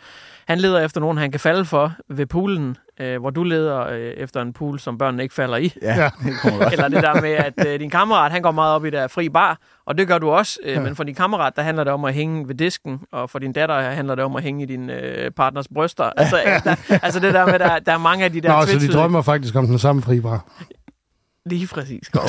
[0.48, 3.98] han leder efter nogen, han kan falde for ved poolen, øh, hvor du leder øh,
[4.00, 5.74] efter en pool, som børnene ikke falder i.
[5.82, 6.72] Ja, det.
[6.72, 9.28] Eller det der med, at øh, din kammerat, han går meget op i der fri
[9.28, 10.58] bar, og det gør du også.
[10.64, 10.80] Øh, Ja.
[10.80, 13.52] Men for din kammerat, der handler det om at hænge ved disken, og for din
[13.52, 16.04] datter handler det om at hænge i din øh, partners bryster.
[16.16, 18.66] Altså, øh, der, altså det der med, der, der er mange af de der Nå,
[18.66, 20.44] så de drømmer faktisk om den samme fribar.
[21.46, 22.24] Lige præcis, Skov.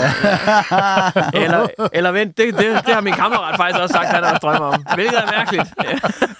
[1.43, 4.65] eller, eller vent, det, det, det har min kammerat faktisk også sagt, han også drømmer
[4.67, 4.85] om.
[4.95, 5.67] Hvilket er mærkeligt.
[5.83, 5.93] Ja.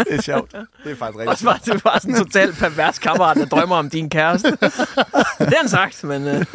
[0.03, 0.51] Det er sjovt.
[0.83, 3.45] Det er faktisk rigtig Også bare, det er bare sådan en totalt pervers kammerat, der
[3.45, 4.51] drømmer om din kæreste.
[4.51, 4.59] det
[5.39, 6.27] har han sagt, men...
[6.27, 6.45] Øh,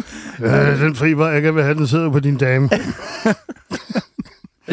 [0.40, 2.68] Øh, den fribar, jeg kan have, den sidder på din dame.
[2.68, 2.86] det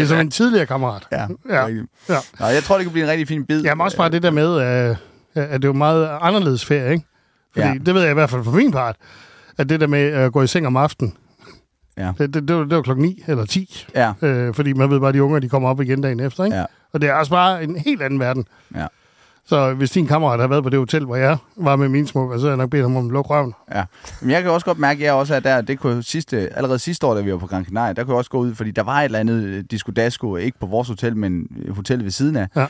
[0.01, 1.07] er som en tidligere kammerat.
[1.11, 1.65] Ja, Ja.
[1.65, 1.85] rigtigt.
[2.09, 2.15] Ja.
[2.39, 3.61] Nå, jeg tror, det kan blive en rigtig fin bid.
[3.63, 4.95] Jamen også bare det der med, øh,
[5.35, 7.05] at det er jo meget anderledes ferie, ikke?
[7.53, 7.73] Fordi Ja.
[7.73, 7.79] ja.
[7.85, 8.95] det ved jeg i hvert fald fra min part,
[9.57, 11.13] at det der med at gå i seng om aftenen,
[11.97, 12.11] Ja.
[12.17, 13.85] det, det, det, var, det var klokken 9 eller 10.
[13.95, 14.13] Ja.
[14.21, 16.57] Øh, fordi man ved bare, at de unger de kommer op igen dagen efter, ikke?
[16.57, 16.65] Ja.
[16.93, 18.45] Og det er også bare en helt anden verden.
[18.75, 18.87] Ja.
[19.47, 22.31] Så hvis din kammerat har været på det hotel, hvor jeg var med mine små,
[22.33, 23.53] så havde jeg nok bedt ham om at lukke røven.
[23.75, 23.83] Ja.
[24.21, 26.79] Men jeg kan også godt mærke, at jeg også er der, det kunne sidste, allerede
[26.79, 28.71] sidste år, da vi var på Gran Canaria, der kunne jeg også gå ud, fordi
[28.71, 32.11] der var et eller andet øh, disco dasko, ikke på vores hotel, men hotellet ved
[32.11, 32.65] siden af, Ja.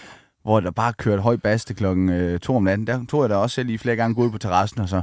[0.46, 2.88] Hvor der bare kørte høj bas til klokken øh, to om natten.
[2.88, 5.02] Der tog jeg da også selv lige flere gange gå ud på terrassen, og så,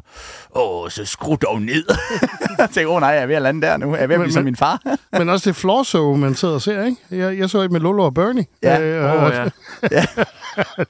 [0.56, 1.84] åh, så skru dog ned.
[2.58, 3.94] jeg tænkte, åh nej, jeg er ved at lande der nu.
[3.94, 4.80] Jeg er ved at Men- blive som min far.
[5.18, 6.96] Men også det floor show, man sidder og ser, ikke?
[7.10, 8.44] Jeg, jeg så et med Lolo og Bernie.
[8.62, 8.80] Ja.
[8.80, 9.50] Øh, åh, og-
[9.90, 10.04] ja.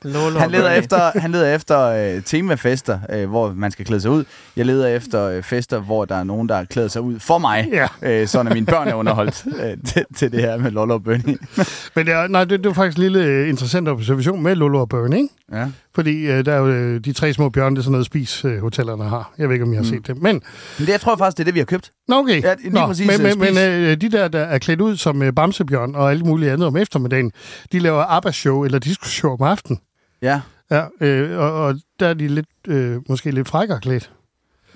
[0.02, 4.10] Lolo Han leder efter, han leder efter øh, temafester, øh, hvor man skal klæde sig
[4.10, 4.24] ud.
[4.56, 7.38] Jeg leder efter øh, fester, hvor der er nogen, der har klædet sig ud for
[7.38, 7.68] mig.
[7.72, 7.86] Ja.
[8.02, 11.02] Øh, sådan at mine børn er underholdt øh, til, til det her med Lolo og
[11.02, 11.38] Bernie.
[11.96, 14.80] Men det er, nej, det, det var faktisk en lille øh, interessant observation med Lolo
[14.80, 15.34] og Bernie, ikke?
[15.52, 15.66] Ja.
[15.94, 18.44] Fordi øh, der er jo øh, de tre små bjørne, det er sådan noget spis,
[18.44, 19.32] øh, hotellerne har.
[19.38, 20.22] Jeg ved ikke, om I har set det.
[20.22, 20.42] Men,
[20.78, 21.90] Men det, jeg tror faktisk, det er det, vi har købt.
[22.08, 22.42] Nå okay.
[22.42, 24.96] Ja, lige nå, præcis, men, øh, men, men øh, de der, der er klædt ud
[24.96, 27.32] som øh, bamsebjørn og alt muligt andet om eftermiddagen,
[27.72, 29.80] de laver ABBA-show eller disco-show om aftenen.
[30.22, 30.40] Ja.
[30.70, 34.10] Ja, øh, og, og der er de lidt, øh, måske lidt frækkere klædt.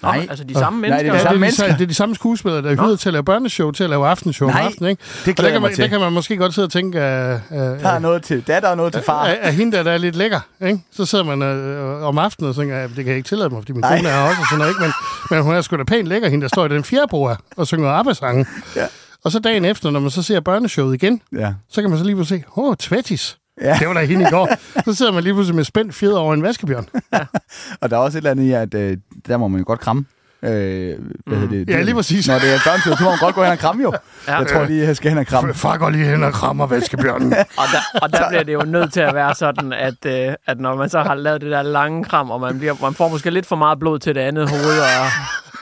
[0.03, 1.03] Nå, altså de samme Nej, mennesker.
[1.03, 1.67] det er de samme det, er de, mennesker.
[1.77, 4.07] det er de samme skuespillere, der er ude til at lave børneshow, til at lave
[4.09, 5.03] aftenshow Nej, om aftenen, ikke?
[5.25, 5.83] Det Og der kan, man, til.
[5.83, 8.69] der kan man måske godt sidde og tænke, at, at, Der er noget til datter
[8.69, 9.25] og noget til far.
[9.25, 10.81] at, at hende der, der er lidt lækker, ikke?
[10.93, 13.73] så sidder man øh, om aftenen og tænker, det kan jeg ikke tillade mig, fordi
[13.73, 13.97] min Nej.
[13.97, 14.81] kone er også og sådan noget, ikke?
[14.81, 14.93] Men,
[15.31, 17.67] men hun er sgu da pænt lækker, hende der står i den fjerde bord og
[17.67, 18.47] synger arbejdssange.
[18.77, 18.87] Ja.
[19.25, 21.53] Og så dagen efter, når man så ser børneshowet igen, Ja.
[21.71, 23.37] så kan man så lige pludselig se, åh, oh, Tvettis.
[23.61, 23.77] Ja.
[23.81, 24.49] Det var da hende i går.
[24.85, 26.89] Så sidder man lige pludselig med spændt fjeder over en vaskebjørn.
[27.81, 29.81] Og der er også et eller andet i, at øh, der må man jo godt
[29.81, 30.05] kramme.
[30.47, 30.95] Øh,
[31.27, 31.69] hvad hedder det?
[31.69, 32.29] Ja, lige præcis.
[32.29, 33.93] Når det er børneshow, så må man godt gå hen og kramme jo.
[34.29, 34.39] Ja.
[34.39, 35.55] Jeg tror lige, jeg skal hen og kramme.
[35.55, 37.33] Far går lige hen og krammer vaskebjørnen.
[37.63, 40.61] Og der, og der bliver det jo nødt til at være sådan, at, øh, at
[40.61, 43.31] når man så har lavet det der lange kram, og man, bliver, man får måske
[43.31, 45.11] lidt for meget blod til det andet hoved, og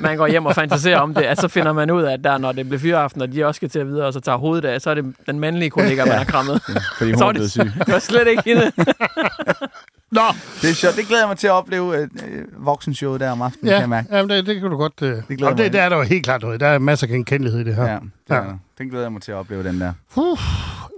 [0.01, 2.39] man går hjem og fantaserer om det, at så finder man ud af, at der,
[2.39, 4.81] når det bliver fyreaften, og de også skal til videre, og så tager hovedet af,
[4.81, 6.63] så er det den mandlige kollega, man har krammet.
[6.99, 7.73] Fordi hun Så er blevet det, syg.
[7.87, 8.73] det var slet ikke hende.
[10.15, 10.21] Nå,
[10.63, 10.97] Det er sjovt.
[10.97, 13.81] Det glæder jeg mig til at opleve øh, øh, voksenshowet der om aftenen, kan ja,
[13.81, 14.17] jeg mærke.
[14.17, 14.93] jamen, det, det kan du godt...
[15.03, 15.09] Øh.
[15.09, 16.61] glæder Det, jeg og det, der er der jo helt klart noget.
[16.61, 17.85] Der er masser af genkendelighed i det her.
[17.85, 18.01] Ja, det
[18.31, 18.35] Ja.
[18.35, 19.93] er, den glæder jeg mig til at opleve, den der.
[20.17, 20.39] Uh,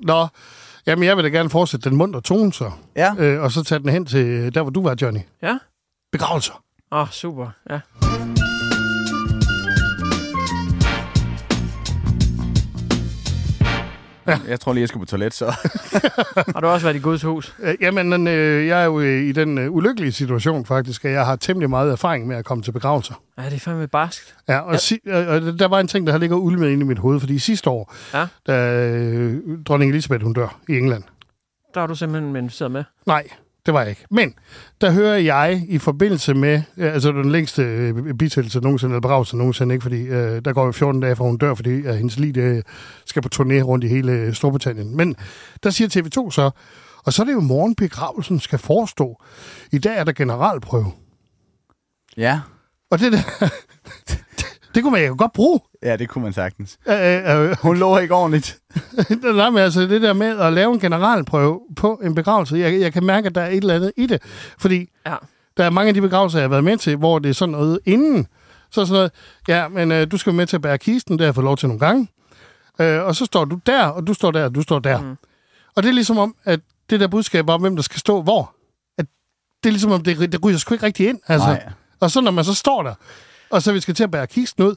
[0.03, 0.27] nå,
[0.87, 2.71] jamen jeg vil da gerne fortsætte den munter tone så.
[2.97, 3.15] Ja.
[3.19, 5.21] Øh, og så tage den hen til der, hvor du var, Johnny.
[5.43, 5.59] Ja.
[6.13, 6.63] Begravelser.
[6.93, 7.49] Åh, oh, super.
[7.71, 7.81] Ja.
[14.49, 15.45] Jeg tror lige, jeg skal på toilet, så.
[16.55, 17.55] Har du også været i Guds hus?
[17.63, 21.27] Øh, jamen, øh, jeg er jo øh, i den øh, ulykkelige situation faktisk, at jeg
[21.27, 23.15] har temmelig meget erfaring med at komme til begravelser.
[23.39, 24.37] Ja, det er fandme barskt.
[24.49, 24.79] Ja, og, ja.
[24.79, 27.39] Si, og der var en ting, der har ligget ulmet inde i mit hoved, fordi
[27.39, 28.27] sidste år, Ja.
[28.47, 29.35] da øh,
[29.67, 31.03] dronning Elisabeth hun dør i England.
[31.75, 32.85] Der har du simpelthen siddet med.
[33.07, 33.25] Nej,
[33.67, 34.05] det var jeg ikke.
[34.11, 34.35] Men
[34.81, 39.75] der hører jeg i forbindelse med, altså den længste øh, bisættelse nogensinde, eller begravelse nogensinde,
[39.75, 39.83] ikke?
[39.83, 42.63] fordi øh, der går jo 14 dage, fra hun dør, fordi øh, hendes liv øh,
[43.07, 44.97] skal på turné rundt i hele øh, Storbritannien.
[44.97, 45.17] Men
[45.63, 46.51] der siger TV2 så,
[47.05, 49.23] og så er det jo morgen begravelsen skal forestå.
[49.73, 50.93] I dag er der generalprøve.
[52.17, 52.41] Ja.
[52.91, 53.49] Og det der,
[54.77, 55.61] det kunne man jo godt bruge.
[55.83, 56.79] Ja, det kunne man sagtens.
[56.89, 58.59] Øh, øh, Hun lå ikke ordentligt.
[59.37, 62.93] Nej, men altså det der med at lave en generalprøve på en begravelse, jeg, jeg
[62.93, 64.23] kan mærke, at der er et eller andet i det.
[64.59, 65.15] Fordi Ja.
[65.57, 67.53] der er mange af de begravelser, jeg har været med til, hvor det er sådan
[67.53, 68.27] noget inden.
[68.71, 69.11] Så sådan noget,
[69.49, 71.45] ja, men øh, du skal være med til at bære kisten, det har jeg fået
[71.45, 72.09] lov til nogle gange.
[72.81, 75.01] Øh, og så står du der, og du står der, og du står der.
[75.01, 75.17] Mm.
[75.77, 76.61] Og det er ligesom om, at
[76.91, 78.55] det der budskab om, hvem der skal stå hvor,
[78.99, 79.07] at
[79.63, 81.19] det er ligesom om, det, det ryger sgu ikke rigtig ind.
[81.27, 81.47] Altså.
[81.49, 81.69] Nej.
[82.01, 82.95] Og så når man så står der,
[83.51, 84.75] og så vi skal til at bære kisten ud,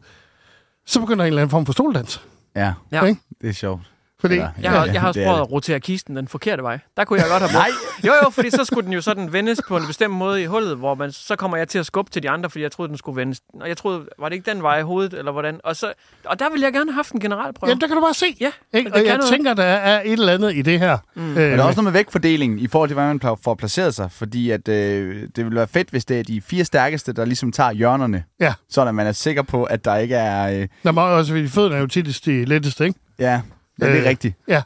[0.85, 2.21] så begynder en eller anden form for stoldans.
[2.55, 3.03] Ja, Ja.
[3.03, 3.21] Ikke?
[3.41, 3.81] det er sjovt.
[4.21, 6.79] Fordi, Eller- Jeg har, jeg har også prøvet at rotere kisten den forkerte vej.
[6.97, 7.75] Der kunne jeg godt have brugt.
[8.07, 10.77] Jo, jo, fordi så skulle den jo sådan vendes på en bestemt måde i hullet,
[10.77, 12.97] hvor man, så kommer jeg til at skubbe til de andre, fordi jeg troede, den
[12.97, 13.41] skulle vendes.
[13.61, 15.59] Og jeg troede, var det ikke den vej i hovedet, eller hvordan?
[15.63, 15.93] Og, så,
[16.25, 17.69] og der ville jeg gerne have haft en generalprøve.
[17.69, 18.25] Jamen, der kan du bare se.
[18.39, 18.93] Ja, Ikke?
[18.93, 19.29] Og jeg noget.
[19.31, 20.97] tænker, der er et eller andet i det her.
[21.15, 21.21] Mm.
[21.29, 23.95] Øh, Men der er også noget med vægtfordelingen i forhold til, hvordan man får placeret
[23.95, 24.11] sig.
[24.11, 27.51] Fordi at, øh, det vil være fedt, hvis det er de fire stærkeste, der ligesom
[27.51, 28.23] tager hjørnerne.
[28.39, 28.53] Ja.
[28.69, 30.61] Sådan at man er sikker på, at der ikke er...
[30.61, 32.99] Øh, der må også, fordi fødderne er jo tit de letteste, ikke?
[33.19, 33.41] ja,
[33.81, 34.35] ja, det er Øh, rigtigt.
[34.47, 34.61] Ja,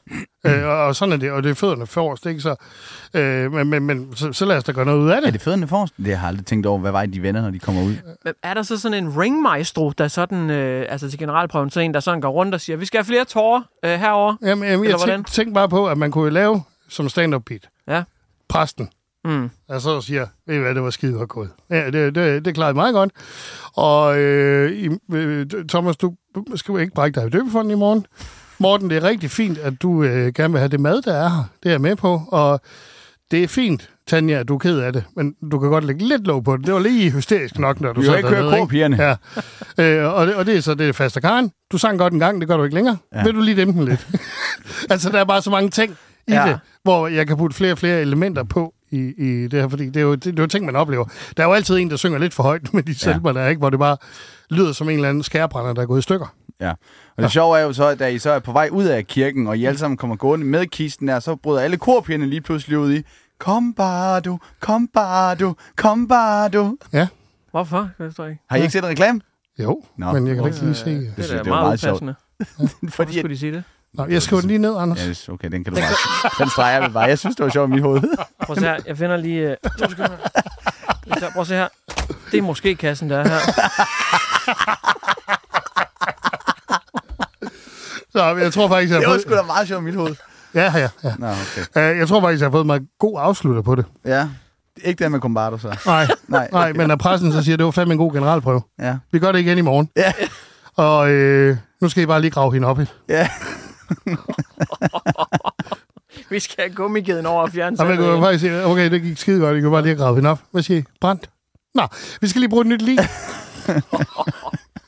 [0.45, 2.41] øh, og, og sådan er det, og det er fødderne forrest, ikke?
[2.41, 2.55] Så,
[3.13, 5.27] øh, men, men, men så, så lad os da gøre noget ud af det.
[5.27, 5.93] Er det fødderne forrest?
[5.97, 7.95] Det har jeg aldrig tænkt over, hvad vej de vender, når de kommer ud.
[8.43, 11.99] Er der så sådan en ringmaestro, der sådan, øh, altså til generalprøven, så en, der
[11.99, 14.35] sådan går rundt og siger, vi skal have flere tårer øh, herover.
[14.41, 15.17] Jamen, jamen, jeg hvordan?
[15.23, 17.69] tænk, tænk bare på, at man kunne lave som stand-up beat.
[17.87, 18.03] Ja.
[18.49, 18.89] Præsten.
[19.25, 19.49] Mm.
[19.69, 21.49] Og så siger, ved I hvad, det var skide godt gået.
[21.69, 23.11] Ja, det, det, det klarede meget godt.
[23.75, 26.15] Og øh, i, øh, Thomas, du
[26.55, 28.05] skal jo ikke brække dig i døbefonden i morgen.
[28.59, 31.29] Morten, det er rigtig fint, at du øh, gerne vil have det mad, der er
[31.29, 31.43] her.
[31.63, 32.21] Det er jeg med på.
[32.27, 32.61] Og
[33.31, 35.03] det er fint, Tanja, at du er ked af det.
[35.15, 36.65] Men du kan godt lægge lidt låg på det.
[36.65, 38.97] Det var lige hysterisk nok, når du Vi sad har ikke dernede, korpigerne.
[39.03, 39.15] Ja.
[39.77, 41.51] Øh, og, det, og det er så det er faste Karen.
[41.71, 42.97] Du sang godt en gang, det gør du ikke længere.
[43.13, 43.17] Ja.
[43.17, 43.23] Ja.
[43.23, 44.07] Vil du lige dæmpe den lidt?
[44.89, 45.91] altså, der er bare så mange ting
[46.27, 46.41] i Ja.
[46.45, 46.49] ja.
[46.49, 49.85] det, hvor jeg kan putte flere og flere elementer på i, i det her, fordi
[49.85, 51.05] det er, jo, det, det er jo ting, man oplever.
[51.37, 53.49] Der er jo altid en, der synger lidt for højt med de salmer, der er,
[53.49, 53.59] ikke?
[53.59, 53.97] hvor det bare
[54.49, 56.33] lyder som en eller anden skærbrænder, der er gået i stykker.
[56.59, 56.69] Ja.
[57.17, 59.07] Og det sjove er jo så, at da I så er på vej ud af
[59.07, 62.41] kirken, og I alle sammen kommer gående med kisten der, så bryder alle korpigerne lige
[62.41, 63.03] pludselig ud i,
[63.39, 66.77] Kom bare du, kom bare du, kom bare du.
[66.93, 67.07] Ja,
[67.51, 67.77] Hvorfor?
[67.77, 68.43] Det forstår jeg ikke.
[68.49, 69.21] Har I ikke set en reklame?
[69.59, 70.11] jo, Nå.
[70.11, 70.85] Men jeg kan ikke lige se.
[70.95, 71.91] Det synes, er da det var meget, meget sjovt.
[71.91, 72.15] upassende.
[72.81, 73.63] Hvorfor Fordi, skulle de sige det?
[73.93, 74.99] Nå, jeg skriver den lige ned, Anders.
[75.03, 76.29] ja, det- okay, den kan du bare.
[76.39, 77.03] Den streger vi bare.
[77.03, 78.01] Jeg synes, det var sjovt i mit hoved.
[78.43, 78.77] Prøv at se her.
[78.87, 79.49] Jeg finder lige...
[79.51, 80.17] Øh, to sekunder.
[81.19, 81.67] Så, Prøv at se her.
[82.31, 83.39] Det er måske kassen, der er her.
[88.15, 89.39] Så jeg tror faktisk, jeg Det har var sgu fået...
[89.39, 90.15] da meget sjovt i mit hoved.
[90.55, 91.13] Ja, ja, ja.
[91.19, 91.91] Nå, okay.
[91.93, 93.85] Uh, jeg tror faktisk, jeg har fået mig en god afslutter på det.
[94.05, 94.27] Ja.
[94.83, 95.77] Ikke den med Combardo, så.
[95.85, 96.49] Nej, Nej.
[96.51, 98.61] nej, men når pressen så siger, at det var fandme en god generalprøve.
[98.79, 98.97] Ja.
[99.11, 99.89] Vi gør det igen i morgen.
[99.95, 100.13] Ja.
[100.75, 102.85] Og øh, nu skal I bare lige grave hende op i.
[103.09, 103.29] Ja.
[106.29, 109.39] Vi skal have gummigeden over og fjerne kan jo faktisk sige, okay, det gik skide
[109.39, 110.39] godt, I kan bare lige grave hende op.
[110.51, 110.83] Hvad siger I?
[111.01, 111.29] Brændt?
[111.75, 111.87] Nå,
[112.21, 112.99] vi skal lige bruge et nyt lige.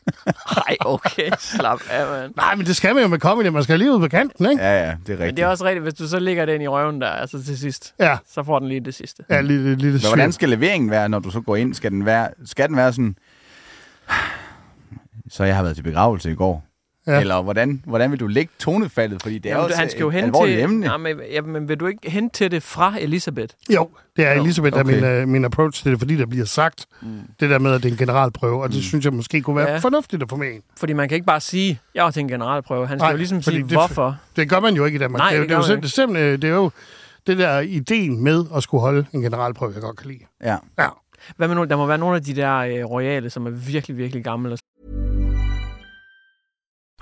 [0.55, 1.29] Nej, okay.
[1.39, 2.33] Slap af, mand.
[2.35, 3.47] Nej, men det skal man jo med comedy.
[3.47, 4.63] Man skal lige ud på kanten, ikke?
[4.63, 5.37] Ja, ja, det er Men rigtigt.
[5.37, 7.93] det er også rigtigt, hvis du så ligger den i røven der, altså til sidst,
[7.99, 9.23] Ja, så får den lige det sidste.
[9.29, 11.73] ja lige, lige, lige Men hvordan skal leveringen være, når du så går ind?
[11.73, 13.15] Skal den være, skal den være sådan...
[15.29, 16.63] Så jeg har været til begravelse i går.
[17.07, 17.19] Ja.
[17.19, 19.21] Eller hvordan, hvordan vil du lægge tonefaldet?
[19.21, 20.59] Fordi det er Jamen, også han skal jo hen til...
[20.59, 20.79] emne.
[20.85, 23.55] Nej, men, ja, men vil du ikke hen til det fra Elisabeth?
[23.73, 25.01] Jo, det er Jo, Elisabeth, okay.
[25.01, 27.07] der er min, uh, min approach til det, fordi der bliver sagt mm.
[27.39, 28.81] det der med, at det er en generalprøve, og det mm.
[28.81, 29.77] synes jeg måske kunne være Ja.
[29.77, 30.63] fornuftigt at få med ind.
[30.77, 32.87] Fordi man kan ikke bare sige, jeg har til en generalprøve.
[32.87, 34.17] Han skal Nej, jo ligesom sige, det- hvorfor.
[34.35, 35.19] Det gør man jo ikke i Danmark.
[35.19, 36.71] Nej, det, er jo- det det, er det, er simpelthen, det er jo
[37.27, 40.19] det der ideen med at skulle holde en generalprøve, jeg godt kan lide.
[40.43, 40.55] Ja.
[40.79, 40.87] Ja.
[41.37, 43.97] Hvad med nogle, der må være nogle af de der øh, royale, som er virkelig,
[43.97, 44.57] virkelig gamle.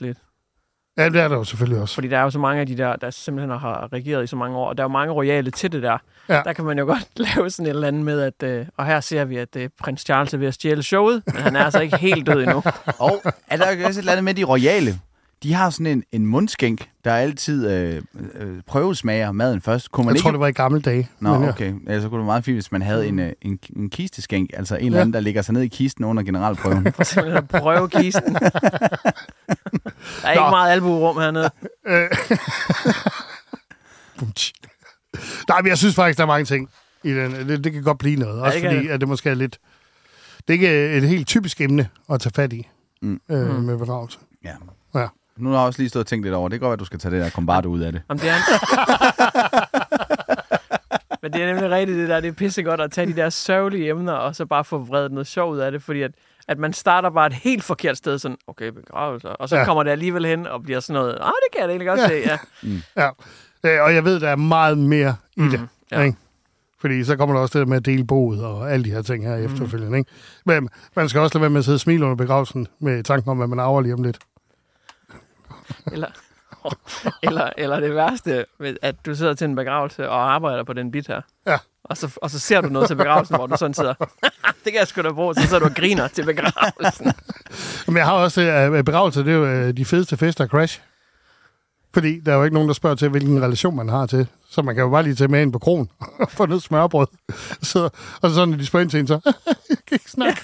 [0.00, 0.18] Lidt.
[0.96, 1.94] Ja, det er der jo selvfølgelig også.
[1.94, 4.36] Fordi der er jo så mange af de der, der simpelthen har regeret i så
[4.36, 5.98] mange år, og der er jo mange royale til det der.
[6.28, 6.42] Ja.
[6.44, 9.00] Der kan man jo godt lave sådan et eller andet med, at, øh, og her
[9.00, 11.80] ser vi, at øh, prins Charles er ved at stjæle showet, men han er altså
[11.80, 12.62] ikke helt død endnu.
[12.98, 15.00] Og er der ikke også et eller andet med de royale?
[15.42, 18.02] De har sådan en, en mundskænk, der altid øh,
[18.34, 19.90] øh, prøvesmager maden først.
[19.92, 20.22] Kunne man Jeg ikke...
[20.22, 21.10] tror, det var i gamle dage.
[21.20, 21.48] Nå, Men ja.
[21.48, 21.74] okay.
[21.86, 24.50] Ellers så kunne det være meget fint, hvis man havde en, øh, en, en kisteskænk.
[24.54, 25.00] Altså en eller Ja.
[25.00, 26.92] anden, der ligger sig ned i kisten under generalprøven.
[26.96, 28.34] For simpelthen at prøve kisten.
[28.34, 28.40] der
[30.24, 30.50] er ikke Nå.
[30.50, 31.50] meget albuerum hernede.
[31.86, 32.08] Øh.
[35.48, 36.68] Nej, men jeg synes faktisk, der er mange ting
[37.04, 37.32] i den.
[37.48, 38.40] Det, det kan godt blive noget.
[38.40, 39.58] Også det kan fordi, at det måske er lidt...
[40.48, 42.68] Det er ikke et helt typisk emne at tage fat i
[43.02, 43.20] Mm.
[43.30, 43.62] øh, Mm.
[43.62, 44.18] med begravelse.
[44.44, 44.52] ja.
[45.36, 46.48] Nu har jeg også lige stået og tænkt lidt over.
[46.48, 48.02] Det kan godt være, at du skal tage det der kombardo ud af det.
[48.08, 48.34] Jamen, det er
[51.22, 52.20] Men det er nemlig rigtigt, det der.
[52.20, 55.26] Det er pissegodt at tage de der sørgelige emner, og så bare få vredet noget
[55.26, 56.10] sjov ud af det, fordi at,
[56.48, 59.64] at man starter bare et helt forkert sted, sådan, okay, begravelser, og så Ja.
[59.64, 62.00] kommer det alligevel hen og bliver sådan noget, ah, det kan jeg da egentlig godt
[62.00, 62.08] Ja.
[62.08, 62.38] se, ja.
[63.02, 63.08] Ja.
[63.76, 65.68] Øh, og jeg ved, der er meget mere i Mm, det.
[65.92, 66.00] ja.
[66.02, 66.16] Ikke?
[66.80, 69.26] Fordi så kommer der også det med at dele boet og alle de her ting
[69.26, 69.44] her Mm.
[69.44, 69.98] efterfølgende.
[69.98, 70.10] Ikke?
[70.46, 73.30] Men man skal også lade være med at sidde og smile under begravelsen med tanken
[73.30, 74.18] om, at man arver lige om lidt.
[75.92, 76.08] Eller,
[77.22, 78.46] eller, eller det værste,
[78.82, 81.20] at du sidder til en begravelse og arbejder på den bit her.
[81.46, 81.58] Ja.
[81.84, 83.94] Og så, og så ser du noget til begravelsen, hvor du sådan sidder,
[84.64, 87.12] det kan jeg sgu da bruge, så sidder du og griner til begravelsen.
[87.86, 90.80] Men jeg har også øh, begravelse, det er jo øh, de fedeste fester Crash.
[91.94, 94.26] Fordi der er jo ikke nogen, der spørger til, hvilken relation man har til.
[94.50, 95.88] Så man kan jo bare lige tage med ind på kronen
[96.20, 97.06] og få noget smørbrød.
[97.62, 97.88] Så,
[98.22, 99.34] og så når de spørger ind til en, så jeg
[99.88, 100.40] kan ikke snakke.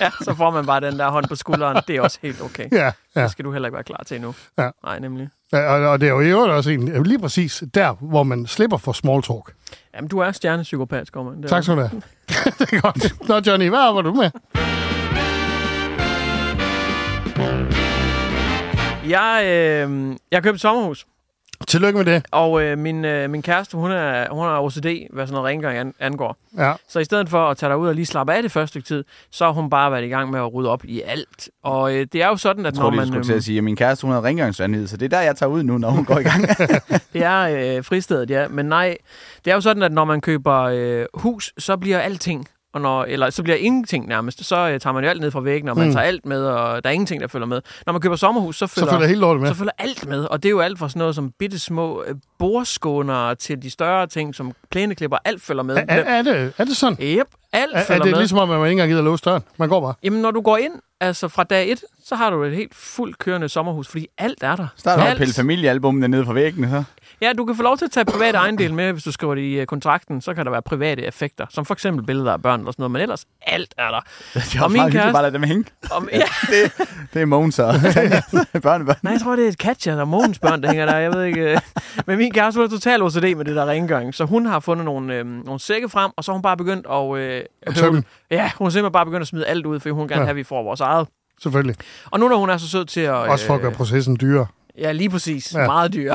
[0.00, 1.82] ja, så får man bare den der hånd på skulderen.
[1.88, 2.68] Det er også helt okay.
[2.72, 3.22] Ja, ja.
[3.22, 4.34] Det skal du heller ikke være klar til endnu.
[4.58, 4.70] Ja.
[4.84, 5.28] Nej, nemlig.
[5.52, 8.46] Ja, og, og det er jo i øvrigt også en, lige præcis der, hvor man
[8.46, 9.54] slipper for small talk.
[9.94, 12.02] Jamen, du er stjernepsykopat, er Tak skal du have.
[12.58, 13.28] det er godt.
[13.28, 14.30] Nå, Johnny, hvad arbejder du med?
[19.08, 21.06] Jeg, øh, jeg købte et sommerhus.
[21.68, 22.26] Tillykke med det.
[22.30, 25.78] Og øh, min, øh, min kæreste, hun er, hun er OCD, hvad sådan noget rengøring
[25.78, 26.36] an, angår.
[26.58, 26.72] Ja.
[26.88, 28.86] Så i stedet for at tage dig ud og lige slappe af det første stykke
[28.86, 31.50] tid, så har hun bare været i gang med at rydde op i alt.
[31.64, 33.06] Og øh, det er jo sådan, at Jeg tror når man...
[33.06, 35.20] du skulle til at sige, at min kæreste hun havde rengøringsvandhed, så det er der,
[35.20, 36.48] jeg tager ud nu, når hun går i gang.
[37.12, 38.48] det er øh, fristedet, ja.
[38.48, 38.96] Men nej,
[39.44, 43.04] det er jo sådan, at når man køber øh, hus, så bliver alting, og når,
[43.04, 45.76] eller så bliver ingenting nærmest, så øh, tager man jo alt ned fra væggen, og
[45.78, 45.92] man Mm.
[45.92, 47.60] tager alt med, og der er ingenting, der følger med.
[47.86, 49.48] Når man køber sommerhus, så følger, følger hele med.
[49.48, 52.04] Så følger alt med, og det er jo alt fra sådan noget som bitte små
[52.06, 55.76] øh, bordskåner til de større ting, som plæneklipper, alt følger med.
[55.76, 56.98] Er, er, er, det, er det sådan?
[57.02, 58.18] Yep, alt Er, er følger det med.
[58.18, 59.42] ligesom om, at man ikke engang gider låse døren?
[59.56, 59.94] Man går bare.
[60.02, 63.18] Jamen, når du går ind, altså fra dag et, så har du et helt fuldt
[63.18, 64.66] kørende sommerhus, fordi alt er der.
[64.76, 66.84] Starter at pille familiealbumene ned fra væggene, så.
[67.20, 69.42] Ja, du kan få lov til at tage private ejendel med, hvis du skriver det
[69.42, 70.20] i øh, kontrakten.
[70.20, 72.90] Så kan der være private effekter, som for eksempel billeder af børn eller sådan noget,
[72.90, 74.00] men ellers alt er der.
[74.34, 75.64] Det også meget hyggeligt bare lade dem hænge.
[75.90, 76.22] Om, ja.
[76.50, 76.72] det,
[77.14, 77.74] det er Mogens og
[78.62, 78.96] børnebørn.
[79.02, 80.96] Nej, jeg tror, det er et Katja og Mogens børn, der hænger der.
[80.96, 81.40] Jeg ved ikke.
[81.52, 81.58] øh.
[82.06, 84.14] Men min kæreste, er totalt OCD med det der rengøring.
[84.14, 86.86] Så hun har fundet nogle, øh, nogle sække frem, og så har hun bare begyndt
[86.90, 87.16] at...
[87.16, 87.42] Øh,
[87.80, 88.04] høvle.
[88.30, 90.24] Ja, hun har simpelthen bare begyndt at smide alt ud, fordi hun gerne Ja.
[90.24, 91.08] have, at vi får vores eget.
[91.42, 91.76] Selvfølgelig.
[92.10, 93.12] Og nu når hun er så sød til at...
[93.14, 94.46] Også for at gøre processen dyrere.
[94.78, 95.54] Ja, lige præcis.
[95.54, 95.66] Ja.
[95.66, 96.14] Meget dyr.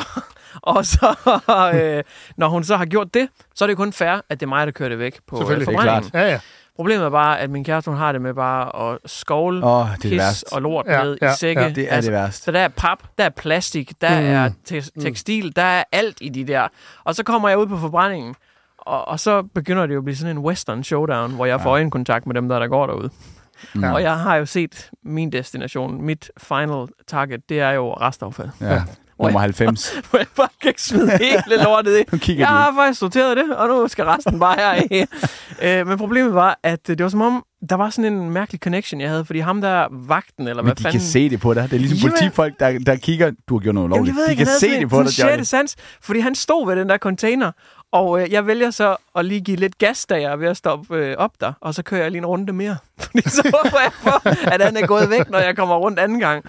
[0.61, 1.15] og så,
[1.75, 2.03] øh,
[2.37, 4.67] når hun så har gjort det, så er det kun fair, at det er mig,
[4.67, 5.67] der kører det væk på øh, Selvfølgelig.
[5.67, 6.09] Det er klart.
[6.13, 6.39] Ja, ja.
[6.75, 10.11] Problemet er bare, at min kæreste, hun har det med bare at skovle Åh, det
[10.11, 11.61] pis og lort Ja, ned ja, i sække.
[11.61, 11.69] ja.
[11.69, 12.43] Det er det værste.
[12.43, 14.25] Så der er pap, der er plastik, der Mm.
[14.25, 14.31] mm.
[14.31, 16.67] er te- tekstil, der er alt i de der.
[17.03, 18.35] Og så kommer jeg ud på forbrændingen,
[18.77, 21.69] og, og så begynder det jo at blive sådan en western showdown, hvor jeg får
[21.69, 23.09] øjenkontakt med dem, der, der går derude.
[23.73, 23.83] Mm.
[23.83, 28.49] Og jeg har jo set min destination, mit final target, det er jo restaffald.
[28.61, 28.81] Ja.
[29.27, 29.93] Nummer 90.
[30.09, 32.35] Hvor jeg bare kan smide hele lortet i.
[32.39, 35.05] Jeg har faktisk sorteret det, og nu skal resten bare her
[35.81, 39.01] øh, Men problemet var, at det var som om, der var sådan en mærkelig connection,
[39.01, 40.99] jeg havde, fordi ham der vagten, eller Men hvad de fanden...
[40.99, 41.63] kan se det på dig.
[41.63, 43.31] Det er ligesom Jamen- politifolk, der, der kigger.
[43.49, 44.15] Du har gjort noget Jamen, lovligt.
[44.17, 45.29] jeg ved De kan se det på dig, Johnny.
[45.29, 47.51] sjette sans, fordi han stod ved den der container,
[47.91, 50.57] og øh, jeg vælger så at lige give lidt gas, da jeg er ved at
[50.57, 52.77] stoppe øh, op der, og så kører jeg lige en runde mere.
[52.99, 56.19] Fordi så håber jeg på, at han er gået væk, når jeg kommer rundt anden
[56.19, 56.45] gang.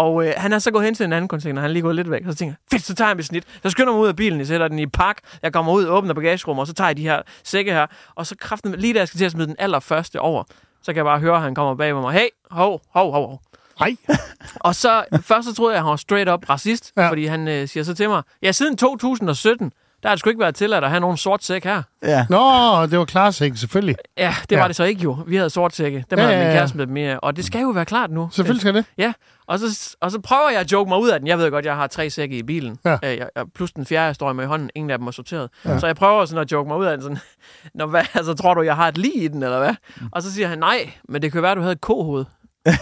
[0.00, 1.96] Og øh, han er så gået hen til en anden container, han er lige gået
[1.96, 3.44] lidt væk, og så tænker jeg, fedt, så tager jeg mit snit.
[3.62, 6.14] Så skynder mig ud af bilen, jeg sætter den i pak, jeg kommer ud, åbner
[6.14, 9.08] bagagerummet, og så tager jeg de her sække her, og så kraften, lige da jeg
[9.08, 10.44] skal til at smide den allerførste over,
[10.82, 13.42] så kan jeg bare høre, at han kommer bag mig, hey, hov, hov, hov, hov.
[13.80, 13.96] Nej.
[14.68, 17.08] Og så først så troede jeg, at han var straight up racist, ja.
[17.08, 20.40] fordi han øh, siger så til mig, ja, siden 2017, der har det sgu ikke
[20.40, 21.82] været tilladt at have nogen sort sæk her.
[22.02, 22.26] Ja.
[22.30, 23.96] Nå, det var klarsæk, selvfølgelig.
[24.18, 24.60] Ja, det Ja.
[24.60, 25.16] var det så ikke jo.
[25.26, 26.04] Vi havde sort sække.
[26.10, 27.20] Dem Ja, havde ja, min kæreste med mere.
[27.20, 28.28] Og det skal jo være klart nu.
[28.32, 28.84] Selvfølgelig skal det.
[28.98, 29.12] Ja,
[29.46, 31.28] og så, og så prøver jeg at joke mig ud af den.
[31.28, 32.78] Jeg ved godt, jeg har tre sække i bilen.
[32.84, 32.92] Ja.
[33.04, 34.70] Øh, jeg, jeg, plus den fjerde, jeg står med i hånden.
[34.74, 35.50] Ingen af dem er sorteret.
[35.64, 35.78] Ja.
[35.78, 37.02] Så jeg prøver sådan at joke mig ud af den.
[37.02, 37.18] Sådan,
[37.74, 39.74] Nå, hvad, altså, tror du, jeg har et lige i den, eller hvad?
[40.12, 42.24] Og så siger han, nej, men det kan være, du havde et kohoved.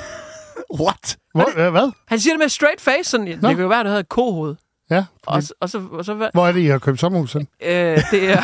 [0.81, 1.17] What?
[1.57, 1.93] Øh, hvad?
[2.09, 4.55] Han siger det med straight face, sådan, det kan jo være, du havde et kohoved.
[4.91, 5.05] Ja.
[5.27, 6.29] Og, så- og så, og så hvad?
[6.33, 7.33] Hvor er det, I har købt sommerhus?
[7.33, 7.49] hen?
[7.63, 7.69] Øh,
[8.11, 8.41] det er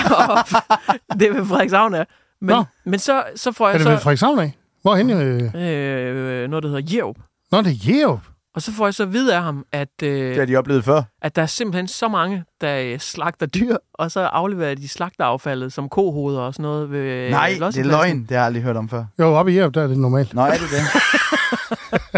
[1.18, 2.04] det er ved Frederikshavn, ja.
[2.40, 2.64] Men, Nå.
[2.84, 4.52] men så, så får Er jeg det så ved Frederikshavn af?
[4.82, 5.10] Hvorhen?
[5.10, 5.42] Øh?
[5.54, 7.16] øh, noget, der hedder Jerup.
[7.52, 8.20] Nå, det er Jerup.
[8.54, 10.84] Og så får jeg så at vide af ham, at, øh, Det har de oplevet
[10.84, 11.02] før.
[11.22, 15.72] at der er simpelthen så mange, der øh, slagter dyr, og så afleverer de slagteraffaldet
[15.72, 18.20] som kohoveder og sådan noget ved Nej, det er løgn.
[18.20, 19.04] Det har jeg aldrig hørt om før.
[19.18, 20.34] Jo, oppe i Jerup, der er det normalt.
[20.34, 20.80] Nå, er det det?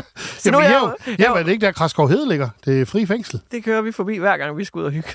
[0.46, 0.74] Så nu er Jamen,
[1.06, 2.48] jeg, Jerup, jeg, er det ikke der Kraskov Hede ligger?
[2.64, 3.40] Det er fri fængsel.
[3.52, 5.08] det kører vi forbi hver gang, vi skal ud og hygge.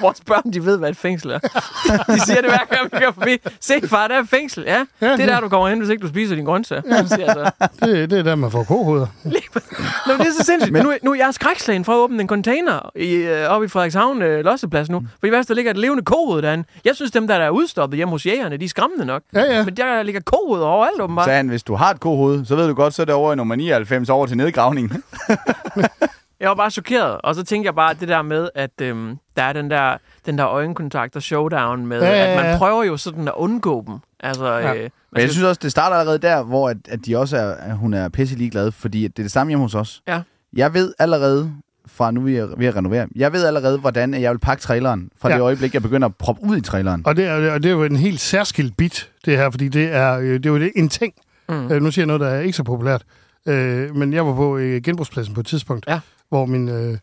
[0.00, 1.38] Vores børn, de ved, hvad et fængsel er.
[2.14, 3.36] De siger det hver gang, vi kører forbi.
[3.60, 4.64] Se, far, der er et fængsel.
[4.66, 6.82] Ja, Ja, det er der, du kommer hen, hvis ikke du spiser din grøntsager.
[6.90, 7.06] Ja.
[7.06, 7.50] Siger så.
[7.86, 9.06] Det, det er der, man får kohoveder.
[10.06, 10.72] Nå, men det er så sindssygt.
[10.72, 13.68] Men nu, nu er jeg skrækslagen for at åbne en container i, øh, oppe i
[13.68, 15.02] Frederikshavn øh, Losseplads nu.
[15.20, 16.64] Fordi hvad der ligger et levende kohoved derinde?
[16.84, 19.22] Jeg synes, dem der, der er udstoppet hjemme hos jægerne, de er skræmmende nok.
[19.34, 19.64] Ja, ja.
[19.64, 21.24] Men der ligger kohoved overalt, åbenbart.
[21.24, 23.32] Sagde han, hvis du har et kohoved, så ved du godt, så er det over
[23.32, 24.92] i nummer 99 over til nedgravning.
[26.40, 29.42] Jeg var bare chokeret, og så tænkte jeg bare det der med, at øhm, der
[29.42, 29.96] er den der,
[30.26, 32.58] den der øjenkontakt og showdown med, Ja, ja, at man ja.
[32.58, 33.94] prøver jo sådan at undgå dem.
[34.20, 34.74] Altså, Ja.
[34.74, 37.54] øh, Men jeg synes også, det starter allerede der, hvor at, at de også er,
[37.54, 40.02] at hun er pisse ligeglad, fordi det er det samme hjemme hos os.
[40.08, 40.22] Ja.
[40.56, 41.52] Jeg ved allerede
[41.86, 43.06] fra nu vi er ved at renovere.
[43.16, 45.34] Jeg ved allerede, hvordan jeg vil pakke traileren fra ja.
[45.34, 45.38] Ja.
[45.38, 47.02] det øjeblik, jeg begynder at proppe ud i traileren.
[47.06, 49.92] Og det, er, og det er jo en helt særskilt bit, det her, fordi det
[49.94, 51.14] er, øh, det er jo det, en ting.
[51.48, 51.72] Mm.
[51.72, 53.02] Øh, nu siger jeg noget, der er ikke så populært.
[53.48, 56.00] Øh, men jeg var på øh, genbrugspladsen på et tidspunkt, Ja.
[56.28, 56.98] Hvor min øh,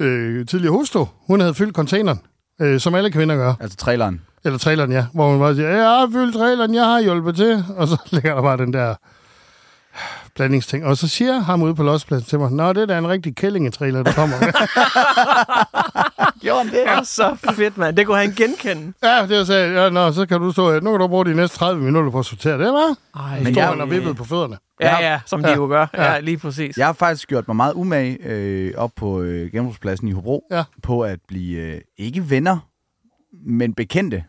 [0.00, 2.20] øh, tidligere hustru, hun havde fyldt containeren,
[2.60, 3.54] øh, som alle kvinder gør.
[3.60, 4.20] Altså traileren.
[4.44, 5.06] Eller traileren, ja.
[5.14, 7.64] Hvor hun bare siger, jeg har fyldt traileren, jeg har hjulpet til.
[7.76, 8.94] Og så ligger der bare den der
[10.34, 10.84] blandingsting.
[10.84, 13.36] Og så siger ham ude på lospladsen til mig, Nå, det er da en rigtig
[13.36, 14.36] kællingetrailer, der kommer.
[16.42, 16.88] Gjorde han det?
[16.88, 17.96] Er så fedt, mand.
[17.96, 18.92] Det kunne han genkende.
[19.02, 21.34] ja, det jeg sagde, ja, nå, så kan du stå, nu kan du bruge de
[21.34, 23.20] næste 30 minutter på at sortere det, hva'?
[23.20, 24.56] Ej, Men jeg- han og vippede på fødderne.
[24.80, 25.54] Ja, ja, som de Ja.
[25.56, 25.86] jo gør.
[25.94, 26.20] Ja, Ja.
[26.20, 26.76] lige præcis.
[26.76, 30.64] Jeg har faktisk gjort mig meget umage øh, op på øh, genbrugspladsen i Hobro, Ja.
[30.82, 32.58] på at blive øh, ikke venner,
[33.46, 34.24] men bekendte.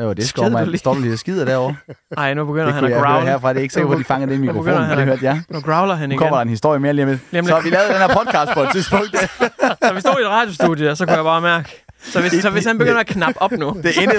[0.00, 0.76] Hvad var det, Skovmand?
[0.76, 1.76] Står du lige og skider derovre?
[2.18, 3.26] Ej, nu begynder Det han at growle.
[3.26, 3.48] herfra.
[3.52, 5.42] Det er ikke sikkert, hvor de fanger det i Nu mikrofonen, han det hørte jeg.
[5.48, 6.18] Nu growler han Nu igen.
[6.18, 7.46] kommer der en historie mere lige om lidt.
[7.48, 9.16] Så vi lavet den her podcast på et tidspunkt.
[9.84, 11.84] Så vi stod i et radiostudie, så kunne jeg bare mærke.
[12.02, 14.14] Så hvis, så hvis han begynder at knappe op nu, Det er inde,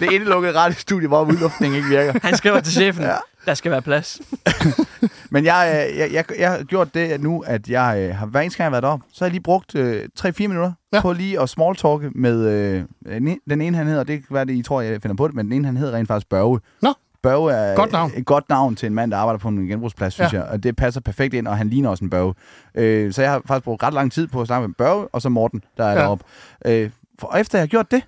[0.00, 2.12] det indelukket radiostudie, hvor udluftningen ikke virker.
[2.22, 3.04] han skriver til chefen,
[3.46, 4.20] der skal være plads.
[5.30, 8.40] Men jeg, øh, jeg, jeg, jeg har gjort det nu, at jeg øh, har hver
[8.40, 11.00] eneste gang, jeg har været op, så har jeg lige brugt øh, 3-4 minutter ja.
[11.00, 14.44] På lige at smalltalke med øh, den ene- den ene, han hedder, det kan være,
[14.44, 16.60] det I tror, jeg finder på det, men den ene, han hedder rent faktisk Børge.
[16.82, 16.94] Nå.
[17.22, 18.10] Børge er Godt navn.
[18.16, 20.38] et godt navn til en mand, der arbejder på en genbrugsplads, synes Ja.
[20.38, 20.48] jeg.
[20.48, 22.34] Og det passer perfekt ind, og han ligner også en Børge.
[22.74, 25.22] Øh, så jeg har faktisk brugt ret lang tid på at snakke med Børge, og
[25.22, 25.98] så Morten, der er ja.
[26.00, 26.24] Deroppe.
[26.66, 28.02] Øh, for og efter jeg har gjort det,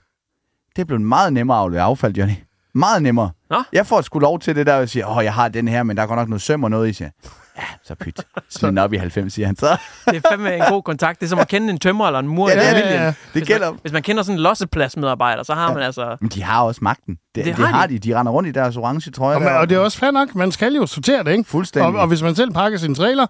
[0.77, 2.35] det er blevet meget nemmere at aflevere affald, Johnny.
[2.79, 3.31] Meget nemmere.
[3.51, 3.63] Nå.
[3.73, 5.97] Jeg får sgu lov til det der, at sige, åh, jeg har den her, men
[5.97, 7.11] der er godt nok noget søm og noget i, siger.
[7.59, 8.21] Ja, så pyt.
[8.51, 9.77] Smid den op i 90, siger han så.
[10.11, 11.21] Det er fandme en god kontakt.
[11.21, 12.49] Det er som at kende en tømmer eller en mur.
[12.51, 12.83] Ja, i det er det.
[12.83, 13.01] familien.
[13.01, 13.07] Ja, ja.
[13.09, 13.71] Det Hvis gælder.
[13.71, 16.17] Man, hvis man kender sådan en lossepladsmedarbejder, så har man altså...
[16.21, 17.15] Men de har også magten.
[17.15, 17.99] Det, Det det, har det har de.
[17.99, 17.99] de.
[18.11, 19.37] De render rundt i deres orange trøjer.
[19.37, 21.45] Og, man, og det er også fair nok, man skal jo sortere det, ikke?
[21.45, 21.95] Fuldstændig.
[21.95, 23.27] Og, og hvis man selv pakker sin trailer,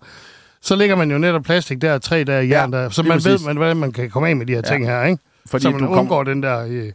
[0.62, 3.46] så lægger man jo netop plastik der, træ der, jern der, så man ved, præcis.
[3.46, 5.22] man, hvordan man kan komme af med de her ting her, ikke?
[5.46, 6.92] Fordi så man du undgår kommer- den der øh,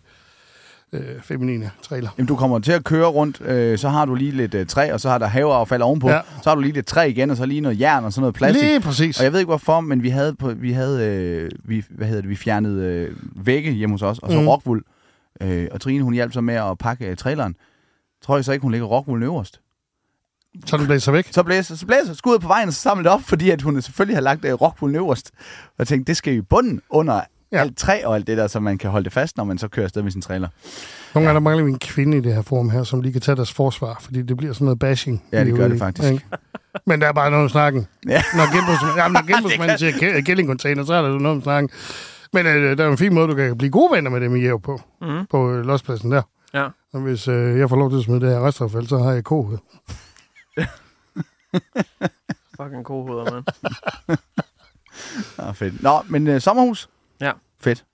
[0.93, 2.10] øh, feminine trailer.
[2.17, 4.93] Jamen, du kommer til at køre rundt, øh, så har du lige lidt øh, træ,
[4.93, 6.10] og så har der haveaffald ovenpå.
[6.10, 6.21] Ja.
[6.43, 8.36] Så har du lige lidt træ igen, og så lige noget jern og sådan noget
[8.36, 8.63] plastik.
[8.63, 9.17] Lige præcis.
[9.19, 12.21] Og jeg ved ikke hvorfor, men vi havde, på, vi havde øh, vi, hvad hedder
[12.21, 14.47] det, vi fjernede øh, vægge hjemme hos os, og så mm.
[14.47, 14.84] Rockwool.
[15.41, 17.56] Øh, og Trine, hun hjalp så med at pakke øh, traileren.
[18.21, 19.62] Tror jeg så ikke, hun lægger rockwool øverst.
[20.65, 21.27] Så den blæser væk.
[21.32, 23.82] Så blæser, så blæser skuddet på vejen, og så samler det op, fordi at hun
[23.82, 25.32] selvfølgelig har lagt øh, rockwool øverst.
[25.65, 27.21] Og jeg tænkte, det skal i bunden under
[27.52, 27.58] ja.
[27.58, 27.62] Ja.
[27.62, 29.68] alt træ og alt det der, så man kan holde det fast, når man så
[29.68, 30.48] kører afsted med sin trailer.
[31.14, 33.22] Nogle gange der mangler vi en kvinde i det her forum her, som lige kan
[33.22, 35.24] tage deres forsvar, fordi det bliver sådan noget bashing.
[35.32, 36.12] Ja, det gør det faktisk.
[36.12, 36.26] ikke?
[36.86, 37.88] Men der er bare noget om snakken.
[38.08, 38.24] Ja.
[38.36, 41.70] Når genbrugsmanden, jamen, når genbrugsmanden siger gæ- gællingcontainer, så er der jo noget om snakken.
[42.34, 44.40] Men øh, der er en fin måde, du kan blive gode venner med dem i
[44.42, 45.26] Jæv på, Mm.
[45.30, 46.22] på øh, lospladsen der.
[46.54, 46.68] Ja.
[46.94, 49.24] Og hvis øh, jeg får lov til at smide det her restaffald, så har jeg
[49.24, 49.60] koget.
[52.62, 53.44] Fucking kohoveder, mand.
[55.38, 55.84] Ah, fedt.
[55.84, 56.90] Nå, men øh, sommerhus?
[57.22, 57.32] Ja.
[57.62, 57.86] Fedt.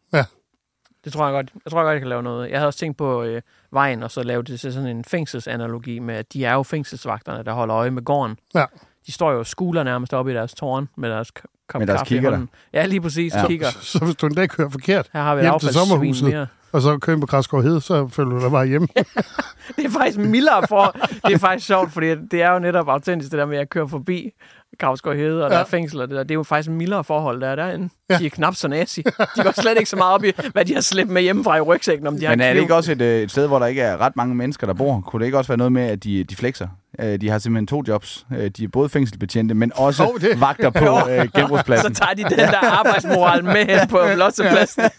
[1.04, 1.52] Det tror jeg godt.
[1.66, 2.50] Jeg tror jeg godt, jeg kan lave noget.
[2.50, 6.00] Jeg havde også tænkt på øh, vejen, og så lave det til sådan en fængselsanalogi
[6.00, 8.38] med, at de er jo fængselsvagterne, der holder øje med gården.
[8.56, 8.66] Ja.
[9.08, 11.98] De står jo skuler nærmest oppe i deres tårn med deres k- kop Med deres
[12.00, 12.38] kaffe i kikkerter.
[12.38, 12.50] hånden.
[12.74, 13.34] Ja, lige præcis.
[13.34, 13.40] Ja.
[13.42, 13.48] Ja.
[13.48, 13.68] Kigger.
[13.70, 16.48] Så, så hvis du en dag kører forkert, Her har vi hjem til sommerhuset, mere.
[16.72, 18.88] og så kører på Græsgaard Hed, så følger du dig bare hjemme.
[19.76, 20.96] Det er faktisk mildere for...
[21.28, 23.90] det er faktisk sjovt, fordi det er jo netop autentisk, det der med at køre
[23.90, 24.32] forbi
[24.80, 25.56] Kravsgaard Hede, og ja.
[25.56, 26.24] der er fængsel og det der.
[26.24, 27.90] Det er jo faktisk mildere forhold, der er derinde.
[28.10, 28.18] Ja.
[28.18, 29.02] De er knap så nazi.
[29.36, 31.62] De går slet ikke så meget op i, hvad de har slæbt med hjemmefra i
[31.62, 33.60] rygsækken, om de har Men en er det ikke også et, øh, et sted, hvor
[33.60, 35.02] der ikke er ret mange mennesker, der bor?
[35.02, 36.68] Kunne det ikke også være noget med, at de, de flexer?
[37.00, 38.26] Øh, De har simpelthen to jobs.
[38.38, 41.94] Øh, De er både fængselsbetjente, men også det- vagter på øh, Så genbrugspladsen.
[41.94, 44.84] tager de den der arbejdsmoral med hen på lossepladsen.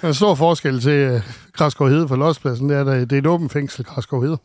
[0.00, 1.22] Der er en stor forskel til
[1.52, 4.38] Græsgaard Hede fra lospladsen, det er, at det er et åbent fængsel, Græsgaard Hede.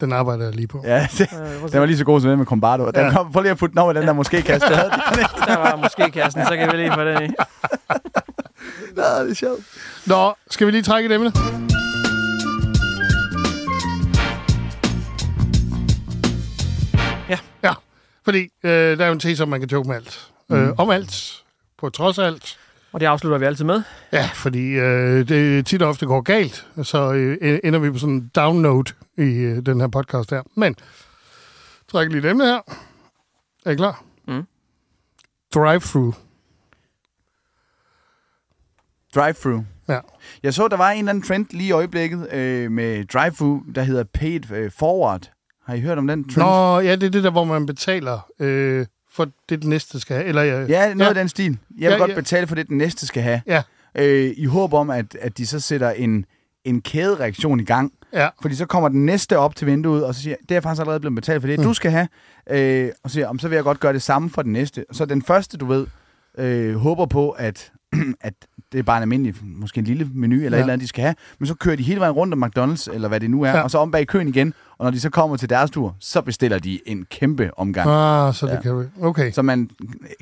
[0.00, 0.82] Den arbejder jeg lige på.
[0.84, 1.30] Ja, det,
[1.72, 2.86] den var lige så god som den med Combardo.
[2.90, 3.10] Den Ja.
[3.12, 4.68] kom, prøv lige at putte den over den der måske kaste.
[5.48, 7.34] Der var måske kassen, så kan vi lige få den i.
[8.96, 9.60] Ja, det er sjovt.
[10.06, 11.32] Nå, skal vi lige trække et emne?
[17.28, 17.38] Ja.
[17.62, 17.72] Ja,
[18.24, 20.28] fordi øh, der er jo en tese om, man kan joke med alt.
[20.48, 20.56] Mm.
[20.56, 21.42] Øh, om alt,
[21.78, 22.56] på trods af alt.
[22.92, 23.82] Og det afslutter vi altid med.
[24.12, 28.14] Ja, fordi øh, det tit og ofte går galt, så øh, ender vi på sådan
[28.14, 30.42] en down note i øh, den her podcast her.
[30.54, 30.76] Men,
[31.88, 32.60] træk lige emne her.
[33.66, 34.04] Er I klar?
[34.28, 34.46] Mm.
[35.54, 36.12] Drive-thru.
[39.14, 39.64] Drive-thru.
[39.88, 40.00] Ja.
[40.42, 43.82] Jeg så, der var en eller anden trend lige i øjeblikket øh, med drive-thru, der
[43.82, 45.30] hedder paid øh, forward.
[45.66, 46.46] Har I hørt om den trend?
[46.46, 50.16] Nå, ja, det er det der, hvor man betaler øh, for det, den næste skal
[50.16, 50.28] have.
[50.28, 51.08] Eller, øh, Ja, noget ja.
[51.08, 51.58] af den stil.
[51.78, 52.14] Jeg vil Ja, godt ja.
[52.14, 53.42] betale for det, den næste skal have.
[53.46, 53.62] Ja.
[53.94, 56.24] Øh, I håb om, at, at de så sætter en,
[56.64, 58.28] en kædereaktion i gang, Ja.
[58.42, 61.00] Fordi så kommer den næste op til vinduet, og så siger det er faktisk allerede
[61.00, 61.64] blevet betalt for det, mm.
[61.64, 62.08] du skal have.
[62.50, 64.84] Øh, og så siger "Om, så vil jeg godt gøre det samme for den næste.
[64.92, 65.86] Så den første, du ved,
[66.38, 67.72] øh, håber på, at,
[68.20, 68.34] at
[68.72, 70.56] det er bare en almindelig, måske en lille menu eller ja.
[70.56, 71.14] Et eller andet, de skal have.
[71.38, 73.60] Men så kører de hele vejen rundt om McDonald's, eller hvad det nu er, ja.
[73.62, 74.54] Og så om bag køen igen.
[74.78, 77.90] Og når de så kommer til deres tur, så bestiller de en kæmpe omgang.
[77.90, 78.60] Ah, så det Ja.
[78.60, 78.84] kan vi.
[79.02, 79.32] Okay.
[79.32, 79.70] Så man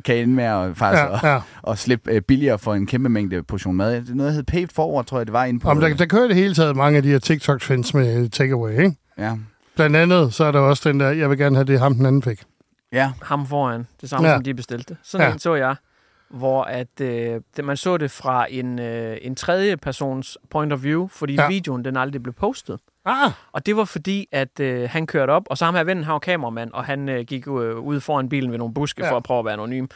[0.05, 1.23] kan ende med at, faktisk Ja, at,
[1.67, 1.71] ja.
[1.73, 3.93] at slippe øh, billigere for en kæmpe mængde portion mad.
[3.97, 5.69] Det er noget, der hedder Paid Forward, tror jeg, det var inde på.
[5.71, 8.95] Om der, der kører det hele taget mange af de her TikTok-trends med takeaway, ikke?
[9.19, 9.33] Ja.
[9.77, 12.07] Blandt andet, så er der også den der, jeg vil gerne have det, ham den
[12.07, 12.43] anden fik.
[12.93, 13.11] Ja.
[13.23, 13.87] ham foran.
[14.01, 14.35] Det samme, Ja.
[14.37, 14.97] som de bestilte.
[15.03, 15.33] Sådan ja.
[15.33, 15.75] en så jeg,
[16.31, 21.09] hvor at, øh, man så det fra en, øh, en tredje persons point of view,
[21.09, 21.49] fordi Ja.
[21.49, 22.81] videoen den aldrig blev postet.
[23.05, 26.05] Ah, Og det var fordi, at øh, han kørte op, og så ham her vennen,
[26.05, 29.11] han var kameramand, og han øh, gik øh, ud foran bilen ved nogle buske ja.
[29.13, 29.87] for at prøve at være anonym.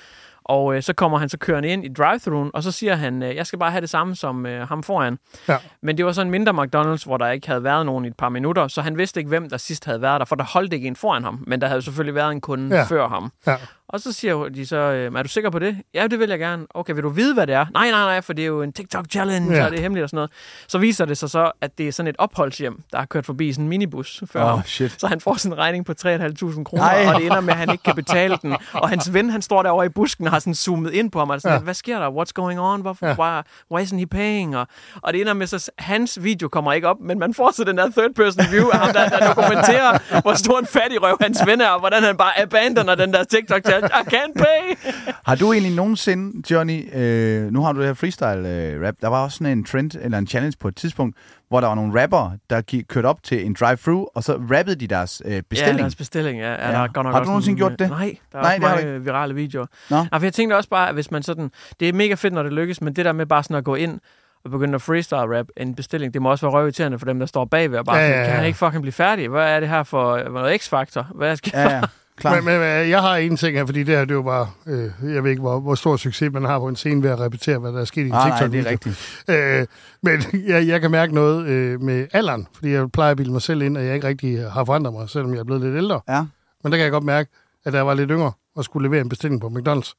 [0.45, 3.37] Og øh, så kommer han så kørende ind i drive-thruen, og så siger han, øh,
[3.37, 5.19] jeg skal bare have det samme som øh, ham foran.
[5.49, 5.57] Ja.
[5.83, 8.17] Men det var sådan en mindre McDonald's, hvor der ikke havde været nogen i et
[8.17, 10.73] par minutter, så han vidste ikke, hvem der sidst havde været der, for der holdt
[10.73, 12.83] ikke en foran ham, men der havde selvfølgelig været en kunde Ja.
[12.85, 13.33] før ham.
[13.47, 13.57] ja.
[13.89, 15.77] Og så siger de så, øh, er du sikker på det?
[15.95, 16.67] Ja, det vil jeg gerne.
[16.75, 17.67] Okay, vil du vide, hvad det er?
[17.73, 19.65] Nej, nej, nej, for det er jo en TikTok-challenge, Ja.
[19.65, 20.31] og det er hemmeligt og sådan noget.
[20.69, 23.53] Så viser det sig så, at det er sådan et opholdshjem, der har kørt forbi
[23.53, 24.63] sådan en minibus før Åh, ham.
[24.65, 25.01] shit.
[25.01, 27.71] Så han får sådan en regning på 3.500 kroner, og det ender med, at han
[27.73, 28.57] ikke kan betale den.
[28.73, 31.41] Og hans ven, han står derovre i busken har sådan zoomet ind på ham, og
[31.41, 31.63] sådan, Ja.
[31.63, 32.11] hvad sker der?
[32.11, 32.81] What's going on?
[32.81, 33.15] Hvorfor, Ja.
[33.19, 34.57] why, why isn't he paying?
[34.57, 34.67] Og,
[35.03, 37.77] og det ender med, så hans video kommer ikke op, men man får så den
[37.79, 41.43] der third person view af ham, der, der dokumenterer, hvor stor en fattig røv hans
[41.47, 43.89] ven er, og hvordan han bare abandoner den der TikTok-challenge.
[44.01, 44.91] I can't pay!
[45.29, 49.39] Har du egentlig nogensinde, Johnny, øh, nu har du det her freestyle-rap, der var også
[49.39, 51.17] sådan en trend, eller en challenge på et tidspunkt,
[51.53, 54.77] hvor der var nogle rapper, der gik, kørte op til en drive-thru, og så rappede
[54.77, 55.77] de deres øh, bestilling.
[55.79, 56.53] Ja, deres bestilling, ja.
[56.53, 56.67] ja.
[56.67, 56.73] Ja.
[56.73, 57.91] Der er godt nok Har du nogensinde en, gjort det?
[57.91, 59.67] Nej, der er Nej, det har du mange virale videoer.
[59.91, 59.97] Nå.
[59.97, 61.51] Ja, for jeg tænkte også bare, at hvis man sådan...
[61.81, 63.75] Det er mega fedt, når det lykkes, men det der med bare sådan at gå
[63.75, 64.01] ind
[64.45, 67.45] og begynde at freestyle-rap en bestilling, det må også være røvirriterende for dem, der står
[67.45, 69.29] bagved og bare Ja, ja, ja, kan han ikke fucking blive færdig?
[69.29, 71.07] Hvad er det her for for noget X-faktor?
[71.15, 71.81] Hvad skal Ja, ja,
[72.17, 72.35] klar.
[72.35, 74.51] Men, men øh, jeg har en ting her, fordi det her, det er jo bare,
[74.67, 77.21] øh, jeg ved ikke, hvor, hvor stor succes man har på en scene ved at
[77.21, 79.25] repetere, hvad der er sket i en Ah, nej, tiktok det er rigtigt.
[79.29, 79.67] Øh,
[80.03, 83.43] men jeg, jeg kan mærke noget øh, med alderen, fordi jeg plejer at bilde mig
[83.43, 86.01] selv ind, at jeg ikke rigtig har forandret mig, selvom jeg er blevet lidt ældre.
[86.09, 86.25] Ja.
[86.63, 87.31] Men der kan jeg godt mærke,
[87.65, 89.93] at da jeg var lidt yngre og skulle levere en bestilling på McDonald's,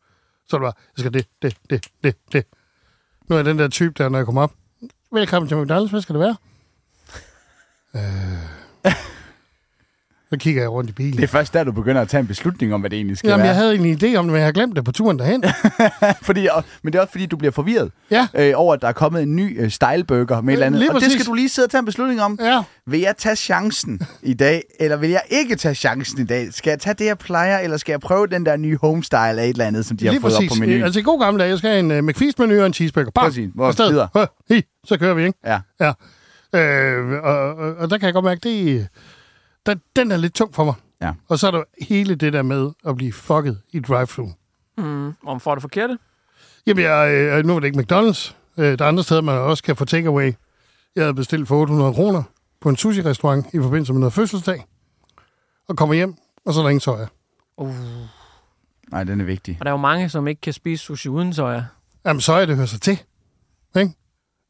[0.47, 2.45] så var det bare, jeg skal det, det, det, det, det.
[3.29, 4.51] Nu er den der type, der når jeg kommer op,
[5.11, 6.35] velkommen til McDonald's, hvad skal det være?
[7.95, 8.91] Øh,
[10.33, 11.13] så kigger jeg rundt i bilen.
[11.17, 13.27] Det er først der, du begynder at tage en beslutning om, hvad det egentlig skal
[13.29, 13.47] Jamen, være.
[13.47, 15.43] jeg havde en idé om det, men jeg har glemt det på turen derhen.
[16.27, 18.27] fordi, og, men det er også fordi, du bliver forvirret Ja.
[18.35, 20.81] øh, over, at der er kommet en ny øh, styleburger med et eller andet.
[20.81, 21.11] Og det præcis.
[21.13, 22.39] skal du lige sidde og tage en beslutning om.
[22.41, 22.63] Ja.
[22.87, 26.47] Vil jeg tage chancen i dag, eller vil jeg ikke tage chancen i dag?
[26.53, 29.43] Skal jeg tage det, jeg plejer, eller skal jeg prøve den der nye homestyle af
[29.43, 30.51] et eller andet, som de har Lige fået præcis.
[30.51, 30.83] op på menuen?
[30.83, 33.11] Altså i god gamle dage, jeg skal have en uh, McFeast-menu og en cheeseburger.
[33.15, 33.25] Bam!
[33.25, 33.49] Præcis.
[33.55, 34.07] Hvor videre?
[34.15, 34.25] Hø,
[34.55, 35.39] hi, så kører vi, ikke?
[35.45, 35.59] Ja.
[35.81, 35.91] Ja.
[36.55, 38.87] Øh, og, og, og der kan jeg godt mærke, det
[39.65, 40.73] der, den er lidt tung for mig.
[41.01, 41.13] Ja.
[41.27, 44.29] Og så er der hele det der med at blive fucket i drive-thru.
[44.77, 45.97] Mm, om får det forkerte?
[46.67, 48.33] Jamen, jeg, øh, nu er det ikke McDonald's.
[48.57, 50.33] Øh, der er andre steder, man også kan få takeaway.
[50.95, 52.23] Jeg havde bestilt for 800 kroner
[52.61, 54.65] på en sushi-restaurant i forbindelse med noget fødselsdag.
[55.69, 57.07] Og kommer hjem, og så er der ingen soja.
[57.57, 57.75] Uh.
[58.91, 59.57] Nej, den er vigtig.
[59.59, 61.65] Og der er jo mange, som ikke kan spise sushi uden soja.
[62.05, 62.99] Jamen, soja, det hører sig til.
[63.77, 63.93] Ikke?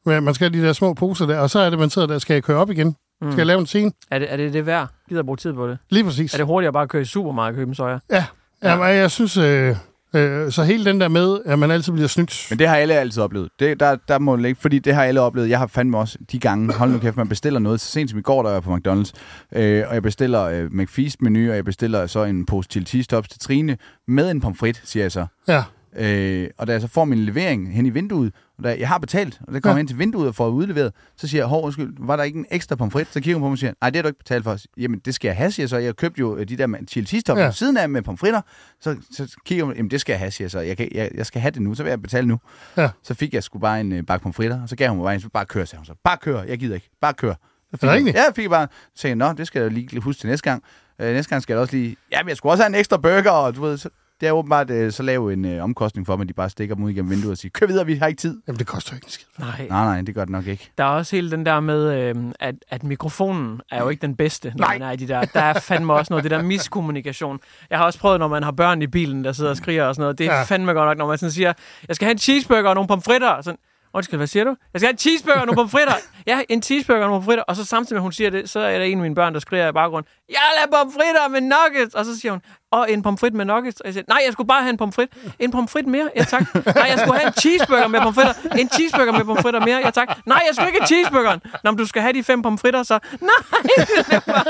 [0.06, 2.08] Men man skal have de der små poser der, og så er det, man sidder
[2.08, 2.96] der, skal jeg køre op igen?
[3.22, 3.30] Mm.
[3.30, 3.92] Skal jeg lave en scene?
[4.10, 4.88] Er det, er det det værd?
[5.08, 5.78] Gider jeg bruge tid på det?
[5.90, 6.34] Lige præcis.
[6.34, 7.98] Er det hurtigere bare at køre i supermarkedet og købe en soja?
[8.10, 8.24] Ja,
[8.62, 8.76] ja.
[8.76, 9.76] men jeg synes, øh,
[10.14, 12.46] øh, så hele den der med, at man altid bliver snydt.
[12.50, 13.48] Men det har alle altid oplevet.
[13.58, 15.50] Det, der, der må ikke, fordi det har alle oplevet.
[15.50, 17.80] Jeg har fandme også de gange, hold nu kæft, man bestiller noget.
[17.80, 19.12] Så sent som i går, der var jeg på McDonald's,
[19.52, 23.28] øh, og jeg bestiller øh, McFeast-menu, og jeg bestiller så en pose chili cheese tops
[23.28, 23.76] til Trine,
[24.08, 25.26] med en pomfrit, siger jeg så.
[25.48, 25.62] Ja.
[25.96, 28.98] Øh, og da jeg så får min levering hen i vinduet, og da jeg har
[28.98, 29.76] betalt, og det kommer Ja.
[29.76, 29.80] ja.
[29.80, 32.46] ind til vinduet og får udleveret, så siger jeg, hov, undskyld, var der ikke en
[32.50, 33.08] ekstra pomfrit?
[33.12, 34.56] Så kigger hun på mig og siger, nej, det har du ikke betalt for.
[34.76, 35.76] Jamen, det skal jeg have, siger jeg så.
[35.78, 37.44] Jeg købte jo øh, de der med- chili cheese tops Ja.
[37.44, 37.50] ja.
[37.50, 38.40] siden af med pomfritter.
[38.80, 40.60] Så, så kigger hun, jamen, det skal jeg have, siger jeg så.
[40.60, 42.38] Jeg, kan, jeg, jeg skal have det nu, så vil jeg betale nu.
[42.76, 42.90] Ja.
[43.02, 45.14] Så fik jeg sgu bare en øh, bakke pomfritter, og så gav hun mig bare
[45.14, 45.92] en, så bare kør, sagde hun så.
[46.04, 46.90] Bare kør, jeg gider ikke.
[47.00, 47.30] Bare kør.
[47.30, 47.36] Er
[47.76, 48.16] det jeg- rigtigt?
[48.16, 50.50] Ja, jeg fik bare, så sagde jeg, nå, det skal jeg lige huske til næste
[50.50, 50.62] gang.
[50.98, 53.30] Øh, næste gang skal jeg også lige, jamen, jeg skulle også have en ekstra burger,
[53.30, 53.88] og du ved, så,
[54.24, 56.74] det er åbenbart øh, så lav en øh, omkostning for mig, at de bare stikker
[56.74, 58.40] dem ud igennem vinduet og siger, kør videre, vi har ikke tid.
[58.46, 59.26] Jamen, det koster jo ikke en skid.
[59.38, 59.66] Nej.
[59.68, 60.70] Nej, nej, det gør det nok ikke.
[60.78, 64.16] Der er også hele den der med, øh, at, at mikrofonen er jo ikke den
[64.16, 64.78] bedste, når Nej.
[64.78, 65.24] man er i de der.
[65.24, 67.38] Der er fandme også noget, det der miskommunikation.
[67.70, 69.94] Jeg har også prøvet, når man har børn i bilen, der sidder og skriger og
[69.94, 70.18] sådan noget.
[70.18, 70.38] Det er Ja.
[70.38, 70.44] ja.
[70.44, 71.52] fandme godt nok, når man sådan siger,
[71.88, 73.42] jeg skal have en cheeseburger og nogle pomfritter.
[73.42, 73.58] Sådan,
[73.96, 74.56] Undskyld, hvad siger du?
[74.72, 75.94] Jeg skal have en cheeseburger og nogle pomfritter.
[76.26, 77.44] Ja, en cheeseburger og nogle pomfritter.
[77.44, 79.34] Og så samtidig med, at hun siger det, så er der en af mine børn,
[79.34, 81.94] der skriger i baggrunden, jeg vil have pomfritter med nuggets.
[81.94, 82.40] Og så siger hun,
[82.74, 83.80] og en pomfrit med nuggets.
[83.80, 85.08] Og jeg siger, nej, jeg skulle bare have en pomfrit.
[85.38, 86.54] En pomfrit mere, ja tak.
[86.54, 88.32] Nej, jeg skulle have en cheeseburger med pomfritter.
[88.58, 90.08] En cheeseburger med pomfritter mere, ja tak.
[90.26, 91.40] Nej, jeg skulle ikke have cheeseburgeren.
[91.64, 93.30] Nå, men du skal have de fem pomfritter, så nej.
[94.10, 94.44] Det er, bare,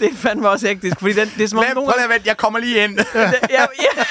[0.00, 1.88] det fandme også hektisk, fordi den, det er som om Vent, nogen...
[1.90, 2.98] prøv lige at vente, jeg kommer lige ind.
[3.56, 4.02] ja, ja,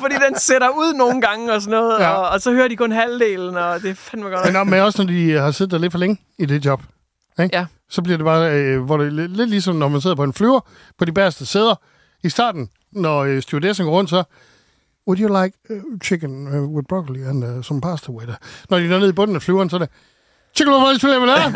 [0.00, 2.08] fordi den sætter ud nogle gange og sådan noget, Ja.
[2.10, 4.52] og, og så hører de kun halvdelen, og det er fandme godt.
[4.52, 6.82] Men, men også når de har siddet der lidt for længe i det job.
[7.42, 7.56] Ikke?
[7.56, 7.66] Ja.
[7.90, 10.24] Så bliver det bare, øh, hvor det er lidt, lidt ligesom, når man sidder på
[10.24, 10.60] en flyver
[10.98, 11.74] på de bæreste sæder.
[12.24, 14.22] I starten, når øh, stewardessen går rundt, så...
[15.08, 18.36] Would you like uh, chicken uh, with broccoli and uh, some pasta with it?
[18.70, 19.88] Når de er nede i bunden af flyveren, så er det...
[20.56, 21.54] Chicken with broccoli with it.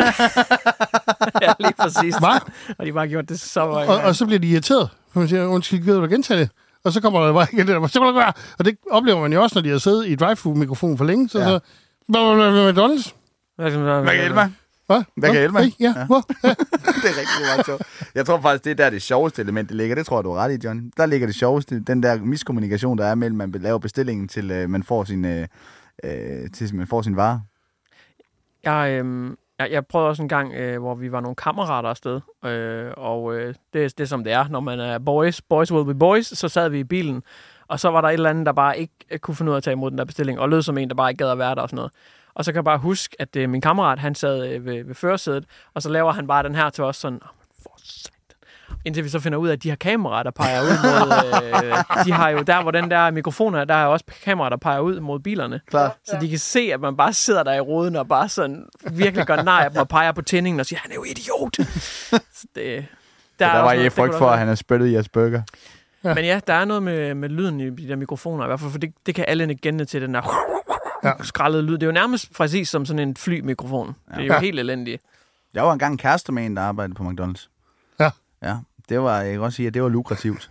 [1.45, 2.14] ja, lige præcis.
[2.16, 2.41] Hvad?
[2.78, 4.88] Og de har bare gjort det så mange og, og så bliver de irriteret.
[5.12, 6.49] For man siger, undskyld, gider du gentage det?
[6.84, 9.20] Og så kommer der bare igen det der, "Så vil du gøre?" Og det oplever
[9.20, 11.28] man jo også, når de har siddet i drive-thru-mikrofonen for længe.
[11.28, 11.45] Så Ja.
[11.45, 11.59] så...
[12.09, 13.12] McDonald's?
[13.57, 14.53] Hvad kan Hvad kan hjælpe mig?
[14.95, 15.03] Hvad?
[15.16, 15.62] Hvad kan hjælpe mig?
[15.62, 16.05] Hey, ja, Ja.
[17.03, 17.82] det er rigtig meget sjovt.
[18.14, 19.95] Jeg tror faktisk, det er der det sjoveste element, det ligger.
[19.97, 20.93] Det tror jeg, du har ret i, John.
[20.97, 21.80] Der ligger det sjoveste.
[21.80, 25.47] Den der miskommunikation, der er mellem, man laver bestillingen til, øh, man får sin, øh,
[26.05, 27.43] øh, til man får sin vare.
[28.64, 32.20] Jeg, øhm, jeg, jeg prøvede også en gang, øh, hvor vi var nogle kammerater afsted,
[32.45, 35.72] øh, og øh, det, er- det er som det er, når man er boys, boys
[35.72, 37.22] will be boys, så sad vi i bilen,
[37.68, 39.57] og så var der et eller andet, der bare ikke øh, kunne finde ud af
[39.57, 41.38] at tage imod den der bestilling, og lød som en, der bare ikke gad at
[41.38, 41.93] være der og sådan noget.
[42.34, 44.94] Og så kan jeg bare huske, at øh, min kammerat, han sad øh, ved, ved
[44.94, 48.14] førersædet, og så laver han bare den her til os sådan, "Åh, men for satan."
[48.84, 51.64] indtil vi så finder ud af, at de har kameraer, der peger ud mod...
[51.64, 51.76] Øh,
[52.06, 54.80] de har jo der, hvor den der mikrofon er, der er også kameraer, der peger
[54.80, 55.60] ud mod bilerne.
[55.66, 55.92] Klart.
[56.04, 59.26] Så de kan se, at man bare sidder der i roden og bare sådan virkelig
[59.26, 61.56] gør nej og peger på tændingen og siger, han er jo idiot.
[62.38, 62.86] så det,
[63.38, 65.42] Der, er der var det frygt for, at han har spyttet i jeres burger.
[66.04, 66.14] Ja.
[66.14, 68.70] Men ja, der er noget med, med lyden i de der mikrofoner, i hvert fald,
[68.70, 70.20] for det, det kan alle gennem til den der
[71.05, 71.48] ja.
[71.61, 71.72] lyd.
[71.72, 73.86] Det er jo nærmest præcis som sådan en flymikrofon.
[74.11, 74.14] Ja.
[74.16, 74.40] Det er jo Ja.
[74.40, 75.03] helt elendigt.
[75.55, 77.48] Jeg var engang kæreste med en, der arbejdede på McDonald's.
[78.01, 78.11] Ja.
[78.42, 78.57] Ja,
[78.88, 80.51] det var, jeg kan også sige, at det var lukrativt.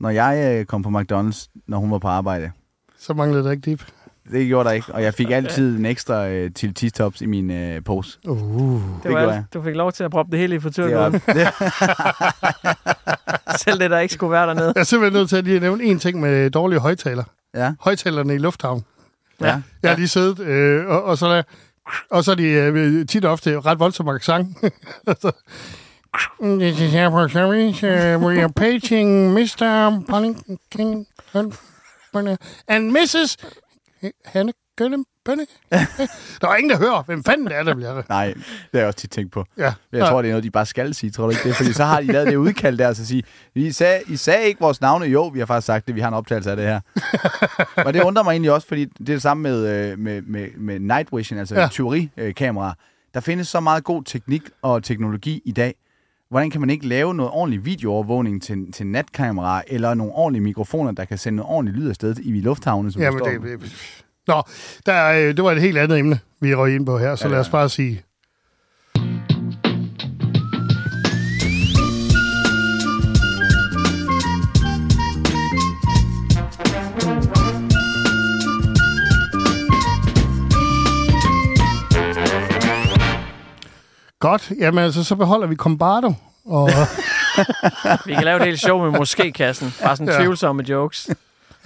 [0.00, 2.50] Når jeg øh, kom på McDonald's, når hun var på arbejde,
[2.98, 3.86] Så manglede der ikke dip.
[4.32, 7.50] det gjorde der ikke, og jeg fik altid en ekstra øh, til tops i min
[7.50, 8.18] øh, pose.
[8.28, 8.36] Uh.
[8.82, 9.44] Det, Det var alt, jeg.
[9.54, 11.12] du fik lov til at proppe det hele i frityrgården.
[11.12, 11.48] det,
[13.64, 14.72] Selv det, der ikke skulle være dernede.
[14.74, 17.24] Jeg er simpelthen nødt til at lige nævne en ting med dårlige højtaler.
[17.54, 18.84] ja, Højtalerne i lufthavn
[19.40, 19.62] ja.
[19.82, 21.42] Jeg har lige siddet, øh, og, og så der,
[22.10, 24.56] og så er de øh, tit og ofte ret voldsomme accent.
[26.40, 27.84] This is airport service.
[27.84, 30.02] Uh, øh, we are paging Mr.
[30.08, 31.06] Pollington
[32.68, 33.36] and Mrs.
[34.24, 35.46] Hanne Gønne Bønne.
[36.40, 38.08] Der er ingen, der hører, hvem fanden det er, der bliver det.
[38.08, 39.44] Nej, det har jeg også tit tænkt på.
[39.58, 39.72] Ja.
[39.92, 41.56] Jeg tror, det er noget, de bare skal sige, tror du ikke det?
[41.56, 43.22] Fordi så har de lavet det udkald der, så sige,
[43.54, 45.06] I sagde, I sagde ikke vores navne.
[45.06, 46.80] Jo, vi har faktisk sagt det, vi har en optagelse af det her.
[47.86, 50.48] og det undrer mig egentlig også, fordi det er det samme med, øh, med, med,
[50.56, 51.60] med night vision, altså Ja.
[51.60, 51.68] ja.
[51.68, 52.72] tyverikameraer.
[53.14, 55.74] Der findes så meget god teknik og teknologi i dag.
[56.30, 60.92] Hvordan kan man ikke lave noget ordentlig videoovervågning til, til natkamera, eller nogle ordentlige mikrofoner,
[60.92, 63.48] der kan sende noget ordentligt lyd afsted i lufthavne, som Jamen, der det, står?
[63.48, 64.42] det, Nå,
[64.86, 67.24] der, er, øh, det var et helt andet emne, vi røg ind på her, så
[67.28, 68.02] Ja, lad os bare sige...
[84.20, 86.12] Godt, jamen altså, så beholder vi Combardo.
[86.44, 86.70] Og,
[88.06, 89.74] Vi kan lave et helt show med måske-kassen.
[89.82, 90.18] Bare sådan Ja.
[90.18, 91.10] tvivlsomme jokes.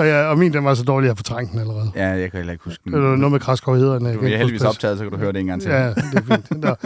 [0.00, 1.92] Og, ja, og min, den var så dårlig, at jeg fortrængte den allerede.
[1.94, 2.92] Ja, jeg kan heller ikke huske den.
[2.92, 4.14] Det var noget med kraskovhederne.
[4.14, 5.70] Du er heldigvis optaget, så kan du høre det en gang til.
[5.70, 6.50] Ja, det er fint.
[6.50, 6.76] Nå.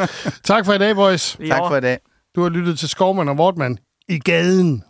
[0.44, 1.34] Tak for i dag, boys.
[1.34, 1.98] Er Tak for i dag.
[2.34, 4.82] Du har lyttet til Skovman og Vortman i gaden.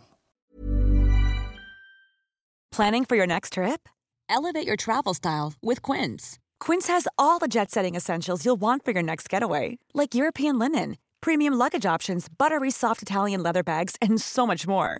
[2.75, 3.89] Planning for your next trip?
[4.29, 6.39] Elevate your travel style with Quince.
[6.65, 10.59] Quince has all the jet setting essentials you'll want for your next getaway, like European
[10.59, 14.99] linen, premium luggage options, buttery soft Italian leather bags, and so much more.